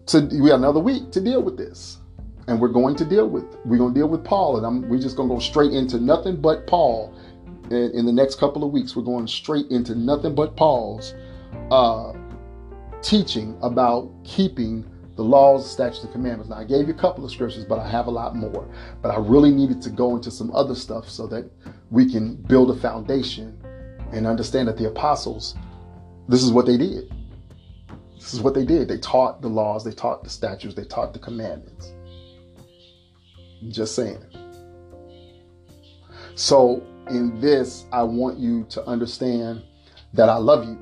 So 0.06 0.20
we 0.20 0.48
got 0.48 0.56
another 0.56 0.80
week 0.80 1.10
to 1.12 1.20
deal 1.20 1.42
with 1.42 1.56
this. 1.56 1.98
And 2.48 2.60
we're 2.60 2.68
going 2.68 2.96
to 2.96 3.04
deal 3.04 3.28
with 3.28 3.44
we're 3.64 3.78
going 3.78 3.94
to 3.94 4.00
deal 4.00 4.08
with 4.08 4.24
Paul 4.24 4.56
and 4.56 4.66
I'm 4.66 4.88
we're 4.88 5.00
just 5.00 5.16
going 5.16 5.28
to 5.28 5.34
go 5.36 5.40
straight 5.40 5.72
into 5.72 5.98
nothing 5.98 6.40
but 6.40 6.66
Paul. 6.66 7.14
In, 7.70 7.92
in 7.94 8.06
the 8.06 8.12
next 8.12 8.40
couple 8.40 8.64
of 8.64 8.72
weeks, 8.72 8.96
we're 8.96 9.04
going 9.04 9.28
straight 9.28 9.70
into 9.70 9.94
nothing 9.94 10.34
but 10.34 10.56
Paul's 10.56 11.14
uh, 11.70 12.12
teaching 13.00 13.56
about 13.62 14.10
keeping 14.24 14.84
the 15.16 15.22
laws, 15.22 15.70
statutes, 15.70 16.02
and 16.02 16.12
commandments. 16.12 16.48
Now, 16.48 16.56
I 16.56 16.64
gave 16.64 16.88
you 16.88 16.94
a 16.94 16.96
couple 16.96 17.24
of 17.24 17.30
scriptures, 17.30 17.64
but 17.64 17.78
I 17.78 17.88
have 17.88 18.06
a 18.06 18.10
lot 18.10 18.34
more. 18.34 18.66
But 19.02 19.10
I 19.10 19.18
really 19.18 19.50
needed 19.50 19.82
to 19.82 19.90
go 19.90 20.16
into 20.16 20.30
some 20.30 20.50
other 20.54 20.74
stuff 20.74 21.08
so 21.08 21.26
that 21.28 21.50
we 21.90 22.10
can 22.10 22.36
build 22.36 22.70
a 22.70 22.80
foundation 22.80 23.62
and 24.12 24.26
understand 24.26 24.68
that 24.68 24.78
the 24.78 24.88
apostles, 24.88 25.54
this 26.28 26.42
is 26.42 26.50
what 26.50 26.66
they 26.66 26.76
did. 26.76 27.12
This 28.14 28.32
is 28.32 28.40
what 28.40 28.54
they 28.54 28.64
did. 28.64 28.88
They 28.88 28.98
taught 28.98 29.42
the 29.42 29.48
laws, 29.48 29.84
they 29.84 29.92
taught 29.92 30.24
the 30.24 30.30
statutes, 30.30 30.74
they 30.74 30.84
taught 30.84 31.12
the 31.12 31.18
commandments. 31.18 31.92
Just 33.68 33.94
saying. 33.94 34.24
So, 36.34 36.82
in 37.10 37.38
this, 37.40 37.84
I 37.92 38.02
want 38.02 38.38
you 38.38 38.64
to 38.70 38.84
understand 38.86 39.62
that 40.14 40.28
I 40.28 40.36
love 40.36 40.64
you. 40.64 40.78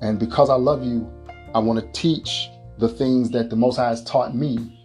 And 0.00 0.18
because 0.18 0.50
I 0.50 0.54
love 0.54 0.84
you, 0.84 1.10
I 1.54 1.58
want 1.58 1.80
to 1.80 2.00
teach 2.00 2.48
the 2.80 2.88
things 2.88 3.30
that 3.30 3.50
the 3.50 3.56
Most 3.56 3.76
High 3.76 3.90
has 3.90 4.02
taught 4.02 4.34
me 4.34 4.76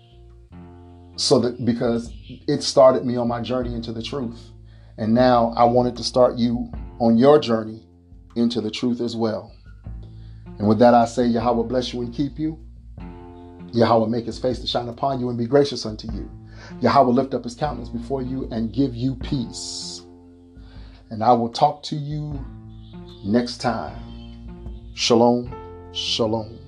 so 1.16 1.40
that 1.40 1.64
because 1.64 2.12
it 2.48 2.62
started 2.62 3.06
me 3.06 3.16
on 3.16 3.28
my 3.28 3.42
journey 3.42 3.74
into 3.74 3.94
the 3.94 4.04
truth. 4.04 4.52
And 4.98 5.14
now 5.14 5.54
I 5.56 5.64
wanted 5.64 5.96
to 5.98 6.04
start 6.04 6.38
you 6.38 6.72
on 7.00 7.18
your 7.18 7.40
journey 7.40 7.88
into 8.36 8.60
the 8.60 8.70
truth 8.70 9.00
as 9.00 9.16
well. 9.16 9.54
And 10.58 10.68
with 10.68 10.80
that, 10.80 10.94
I 10.94 11.06
say, 11.06 11.26
Yahweh 11.26 11.64
bless 11.64 11.94
you 11.94 12.02
and 12.02 12.14
keep 12.14 12.38
you. 12.38 12.60
Yahweh 13.72 14.08
make 14.08 14.26
his 14.26 14.40
face 14.40 14.60
to 14.60 14.68
shine 14.68 14.88
upon 14.88 15.20
you 15.20 15.30
and 15.30 15.38
be 15.38 15.46
gracious 15.46 15.86
unto 15.86 16.12
you. 16.12 16.30
Yahweh 16.82 17.12
lift 17.12 17.34
up 17.34 17.44
his 17.44 17.56
countenance 17.56 17.90
before 17.90 18.22
you 18.22 18.48
and 18.52 18.74
give 18.74 18.94
you 18.94 19.16
peace. 19.16 20.02
And 21.10 21.24
I 21.24 21.32
will 21.34 21.50
talk 21.50 21.84
to 21.84 21.96
you 21.96 22.44
next 23.24 23.60
time. 23.60 24.94
Shalom, 24.96 25.54
shalom. 25.94 26.65